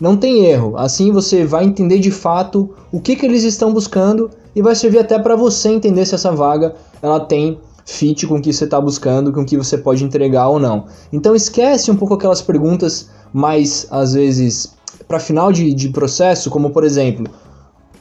Não 0.00 0.16
tem 0.16 0.46
erro, 0.46 0.78
assim 0.78 1.12
você 1.12 1.44
vai 1.44 1.64
entender 1.64 1.98
de 1.98 2.10
fato 2.10 2.70
o 2.90 3.00
que, 3.00 3.14
que 3.14 3.26
eles 3.26 3.42
estão 3.42 3.74
buscando 3.74 4.30
e 4.56 4.62
vai 4.62 4.74
servir 4.74 4.98
até 4.98 5.18
para 5.18 5.36
você 5.36 5.68
entender 5.68 6.06
se 6.06 6.14
essa 6.14 6.32
vaga 6.32 6.74
ela 7.02 7.20
tem 7.20 7.60
fit 7.84 8.26
com 8.26 8.36
o 8.36 8.40
que 8.40 8.52
você 8.52 8.64
está 8.64 8.80
buscando, 8.80 9.32
com 9.32 9.42
o 9.42 9.44
que 9.44 9.58
você 9.58 9.76
pode 9.76 10.02
entregar 10.02 10.48
ou 10.48 10.58
não. 10.58 10.86
Então 11.12 11.34
esquece 11.34 11.90
um 11.90 11.96
pouco 11.96 12.14
aquelas 12.14 12.40
perguntas 12.40 13.10
mais, 13.32 13.86
às 13.90 14.14
vezes, 14.14 14.74
para 15.06 15.20
final 15.20 15.52
de, 15.52 15.74
de 15.74 15.90
processo, 15.90 16.48
como 16.48 16.70
por 16.70 16.84
exemplo, 16.84 17.26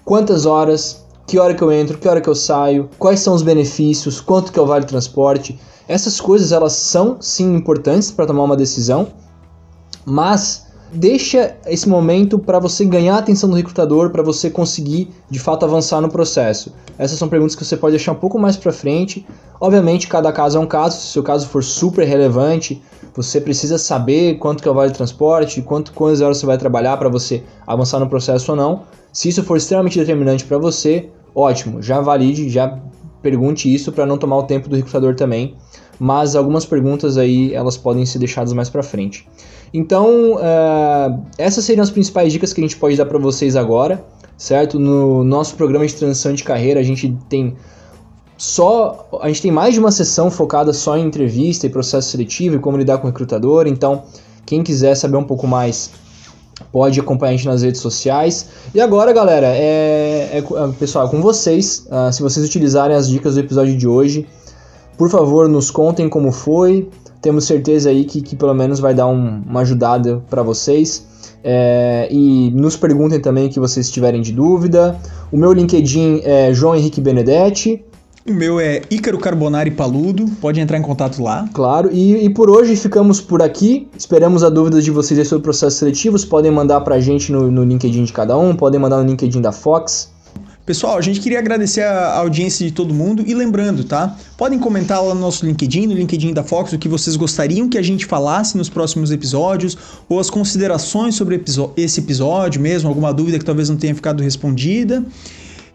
quantas 0.09 0.47
horas, 0.47 1.05
que 1.27 1.37
hora 1.37 1.53
que 1.53 1.61
eu 1.61 1.71
entro, 1.71 1.95
que 1.95 2.07
hora 2.07 2.19
que 2.19 2.27
eu 2.27 2.33
saio, 2.33 2.89
quais 2.97 3.19
são 3.19 3.35
os 3.35 3.43
benefícios, 3.43 4.19
quanto 4.19 4.51
que 4.51 4.57
é 4.57 4.61
o 4.61 4.65
vale 4.65 4.83
transporte. 4.83 5.59
Essas 5.87 6.19
coisas 6.19 6.51
elas 6.51 6.73
são 6.73 7.17
sim 7.21 7.53
importantes 7.53 8.09
para 8.09 8.25
tomar 8.25 8.41
uma 8.41 8.57
decisão, 8.57 9.09
mas 10.03 10.65
deixa 10.91 11.55
esse 11.67 11.87
momento 11.87 12.39
para 12.39 12.57
você 12.57 12.85
ganhar 12.85 13.17
a 13.17 13.19
atenção 13.19 13.47
do 13.51 13.55
recrutador, 13.55 14.09
para 14.09 14.23
você 14.23 14.49
conseguir 14.49 15.11
de 15.29 15.37
fato 15.37 15.63
avançar 15.63 16.01
no 16.01 16.09
processo. 16.09 16.73
Essas 16.97 17.19
são 17.19 17.29
perguntas 17.29 17.55
que 17.55 17.63
você 17.63 17.77
pode 17.77 17.95
deixar 17.95 18.13
um 18.13 18.15
pouco 18.15 18.39
mais 18.39 18.57
para 18.57 18.73
frente. 18.73 19.27
Obviamente, 19.61 20.07
cada 20.07 20.31
caso 20.31 20.57
é 20.57 20.59
um 20.59 20.65
caso. 20.65 20.99
Se 20.99 21.05
o 21.05 21.11
seu 21.11 21.21
caso 21.21 21.47
for 21.47 21.63
super 21.63 22.03
relevante, 22.07 22.81
você 23.15 23.39
precisa 23.39 23.77
saber 23.77 24.39
quanto 24.39 24.63
que 24.63 24.67
é 24.67 24.71
o 24.71 24.73
vale 24.73 24.91
transporte, 24.91 25.61
quanto 25.61 25.93
quantas 25.93 26.19
horas 26.19 26.39
você 26.39 26.47
vai 26.47 26.57
trabalhar 26.57 26.97
para 26.97 27.09
você 27.09 27.43
avançar 27.67 27.99
no 27.99 28.09
processo 28.09 28.53
ou 28.53 28.57
não. 28.57 28.81
Se 29.11 29.29
isso 29.29 29.43
for 29.43 29.57
extremamente 29.57 29.97
determinante 29.97 30.45
para 30.45 30.57
você, 30.57 31.09
ótimo, 31.33 31.81
já 31.81 31.99
valide, 31.99 32.49
já 32.49 32.79
pergunte 33.21 33.73
isso 33.73 33.91
para 33.91 34.05
não 34.05 34.17
tomar 34.17 34.37
o 34.37 34.43
tempo 34.43 34.69
do 34.69 34.75
recrutador 34.75 35.15
também. 35.15 35.55
Mas 35.99 36.35
algumas 36.35 36.65
perguntas 36.65 37.17
aí 37.17 37.53
elas 37.53 37.77
podem 37.77 38.05
ser 38.05 38.19
deixadas 38.19 38.53
mais 38.53 38.69
para 38.69 38.81
frente. 38.81 39.27
Então, 39.73 40.35
uh, 40.35 41.21
essas 41.37 41.65
seriam 41.65 41.83
as 41.83 41.91
principais 41.91 42.31
dicas 42.31 42.53
que 42.53 42.61
a 42.61 42.63
gente 42.63 42.77
pode 42.77 42.95
dar 42.95 43.05
para 43.05 43.19
vocês 43.19 43.55
agora, 43.55 44.03
certo? 44.37 44.79
No 44.79 45.23
nosso 45.23 45.55
programa 45.55 45.85
de 45.85 45.93
transição 45.93 46.33
de 46.33 46.43
carreira, 46.43 46.79
a 46.79 46.83
gente 46.83 47.15
tem 47.27 47.55
só 48.37 49.09
a 49.21 49.27
gente 49.27 49.41
tem 49.41 49.51
mais 49.51 49.73
de 49.73 49.81
uma 49.81 49.91
sessão 49.91 50.31
focada 50.31 50.71
só 50.71 50.97
em 50.97 51.05
entrevista 51.05 51.67
e 51.67 51.69
processo 51.69 52.09
seletivo 52.09 52.55
e 52.55 52.59
como 52.59 52.77
lidar 52.77 52.97
com 52.99 53.07
o 53.07 53.09
recrutador. 53.09 53.67
Então, 53.67 54.03
quem 54.45 54.63
quiser 54.63 54.95
saber 54.95 55.17
um 55.17 55.25
pouco 55.25 55.45
mais, 55.45 55.91
pode 56.71 56.99
acompanhar 56.99 57.33
a 57.33 57.35
gente 57.35 57.45
nas 57.45 57.61
redes 57.61 57.81
sociais. 57.81 58.47
E 58.73 58.81
agora, 58.81 59.11
galera, 59.11 59.47
é, 59.47 60.37
é 60.37 60.43
pessoal, 60.79 61.07
é 61.07 61.09
com 61.09 61.21
vocês. 61.21 61.87
Uh, 61.87 62.11
se 62.11 62.21
vocês 62.21 62.45
utilizarem 62.45 62.95
as 62.95 63.09
dicas 63.09 63.35
do 63.35 63.39
episódio 63.39 63.77
de 63.77 63.87
hoje, 63.87 64.27
por 64.97 65.09
favor, 65.09 65.47
nos 65.47 65.71
contem 65.71 66.09
como 66.09 66.31
foi. 66.31 66.89
Temos 67.21 67.45
certeza 67.45 67.89
aí 67.89 68.05
que, 68.05 68.21
que 68.21 68.35
pelo 68.35 68.53
menos 68.53 68.79
vai 68.79 68.93
dar 68.93 69.07
um, 69.07 69.41
uma 69.45 69.61
ajudada 69.61 70.21
para 70.29 70.43
vocês. 70.43 71.07
É, 71.41 72.07
e 72.11 72.51
nos 72.51 72.75
perguntem 72.75 73.19
também 73.19 73.47
o 73.47 73.49
que 73.49 73.59
vocês 73.59 73.89
tiverem 73.89 74.21
de 74.21 74.33
dúvida. 74.33 74.99
O 75.31 75.37
meu 75.37 75.53
LinkedIn 75.53 76.21
é 76.23 76.53
João 76.53 76.75
Henrique 76.75 76.99
Benedetti. 76.99 77.83
O 78.27 78.33
meu 78.33 78.59
é 78.59 78.81
Ícaro 78.91 79.17
Carbonari 79.17 79.71
Paludo, 79.71 80.25
pode 80.41 80.59
entrar 80.59 80.77
em 80.77 80.81
contato 80.81 81.23
lá. 81.23 81.49
Claro, 81.53 81.89
e, 81.91 82.25
e 82.25 82.29
por 82.29 82.49
hoje 82.49 82.75
ficamos 82.75 83.21
por 83.21 83.41
aqui. 83.41 83.87
Esperamos 83.97 84.43
a 84.43 84.49
dúvida 84.49 84.81
de 84.81 84.91
vocês 84.91 85.27
sobre 85.27 85.43
processos 85.43 85.79
seletivos. 85.79 86.25
Podem 86.25 86.51
mandar 86.51 86.81
pra 86.81 86.99
gente 86.99 87.31
no, 87.31 87.49
no 87.49 87.63
LinkedIn 87.63 88.03
de 88.03 88.13
cada 88.13 88.37
um, 88.37 88.55
podem 88.55 88.79
mandar 88.79 88.97
no 88.97 89.09
LinkedIn 89.09 89.41
da 89.41 89.51
Fox. 89.51 90.11
Pessoal, 90.65 90.97
a 90.97 91.01
gente 91.01 91.19
queria 91.19 91.39
agradecer 91.39 91.81
a 91.81 92.17
audiência 92.17 92.63
de 92.63 92.71
todo 92.71 92.93
mundo 92.93 93.23
e 93.25 93.33
lembrando, 93.33 93.83
tá? 93.83 94.15
Podem 94.37 94.59
comentar 94.59 95.01
lá 95.01 95.15
no 95.15 95.21
nosso 95.21 95.43
LinkedIn, 95.43 95.87
no 95.87 95.95
LinkedIn 95.95 96.31
da 96.31 96.43
Fox, 96.43 96.73
o 96.73 96.77
que 96.77 96.87
vocês 96.87 97.15
gostariam 97.15 97.67
que 97.67 97.75
a 97.75 97.81
gente 97.81 98.05
falasse 98.05 98.55
nos 98.55 98.69
próximos 98.69 99.09
episódios, 99.09 99.75
ou 100.07 100.19
as 100.19 100.29
considerações 100.29 101.15
sobre 101.15 101.43
esse 101.75 101.99
episódio 101.99 102.61
mesmo, 102.61 102.87
alguma 102.87 103.11
dúvida 103.11 103.39
que 103.39 103.45
talvez 103.45 103.67
não 103.67 103.77
tenha 103.77 103.95
ficado 103.95 104.21
respondida. 104.21 105.03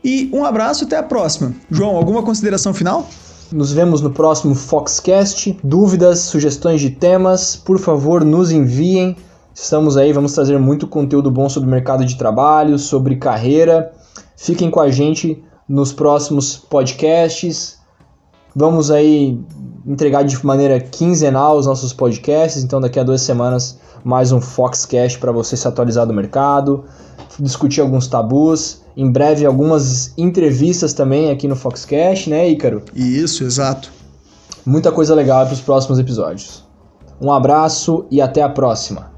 E 0.04 0.28
um 0.34 0.44
abraço, 0.44 0.84
até 0.84 0.98
a 0.98 1.02
próxima. 1.02 1.54
João, 1.70 1.96
alguma 1.96 2.22
consideração 2.22 2.74
final? 2.74 3.08
Nos 3.50 3.72
vemos 3.72 4.02
no 4.02 4.10
próximo 4.10 4.54
Foxcast. 4.54 5.58
Dúvidas, 5.64 6.20
sugestões 6.20 6.82
de 6.82 6.90
temas, 6.90 7.56
por 7.56 7.78
favor, 7.78 8.22
nos 8.22 8.52
enviem. 8.52 9.16
Estamos 9.54 9.96
aí, 9.96 10.12
vamos 10.12 10.34
trazer 10.34 10.58
muito 10.58 10.86
conteúdo 10.86 11.30
bom 11.30 11.48
sobre 11.48 11.70
mercado 11.70 12.04
de 12.04 12.18
trabalho, 12.18 12.78
sobre 12.78 13.16
carreira. 13.16 13.92
Fiquem 14.36 14.70
com 14.70 14.80
a 14.80 14.90
gente 14.90 15.42
nos 15.66 15.90
próximos 15.90 16.56
podcasts. 16.56 17.78
Vamos 18.54 18.90
aí 18.90 19.40
entregar 19.86 20.22
de 20.22 20.44
maneira 20.44 20.78
quinzenal 20.80 21.56
os 21.56 21.66
nossos 21.66 21.94
podcasts, 21.94 22.62
então 22.62 22.80
daqui 22.80 23.00
a 23.00 23.02
duas 23.02 23.22
semanas 23.22 23.78
mais 24.04 24.32
um 24.32 24.40
Foxcast 24.40 25.18
para 25.18 25.32
você 25.32 25.56
se 25.56 25.66
atualizar 25.66 26.06
do 26.06 26.12
mercado, 26.12 26.84
discutir 27.40 27.80
alguns 27.80 28.06
tabus. 28.06 28.82
Em 28.96 29.10
breve 29.10 29.44
algumas 29.44 30.16
entrevistas 30.16 30.92
também 30.92 31.30
aqui 31.30 31.48
no 31.48 31.56
Foxcast, 31.56 32.30
né, 32.30 32.48
Ícaro? 32.48 32.82
Isso, 32.94 33.44
exato. 33.44 33.90
Muita 34.64 34.92
coisa 34.92 35.14
legal 35.14 35.44
para 35.44 35.54
os 35.54 35.60
próximos 35.60 35.98
episódios. 35.98 36.64
Um 37.20 37.32
abraço 37.32 38.06
e 38.10 38.20
até 38.20 38.42
a 38.42 38.48
próxima. 38.48 39.13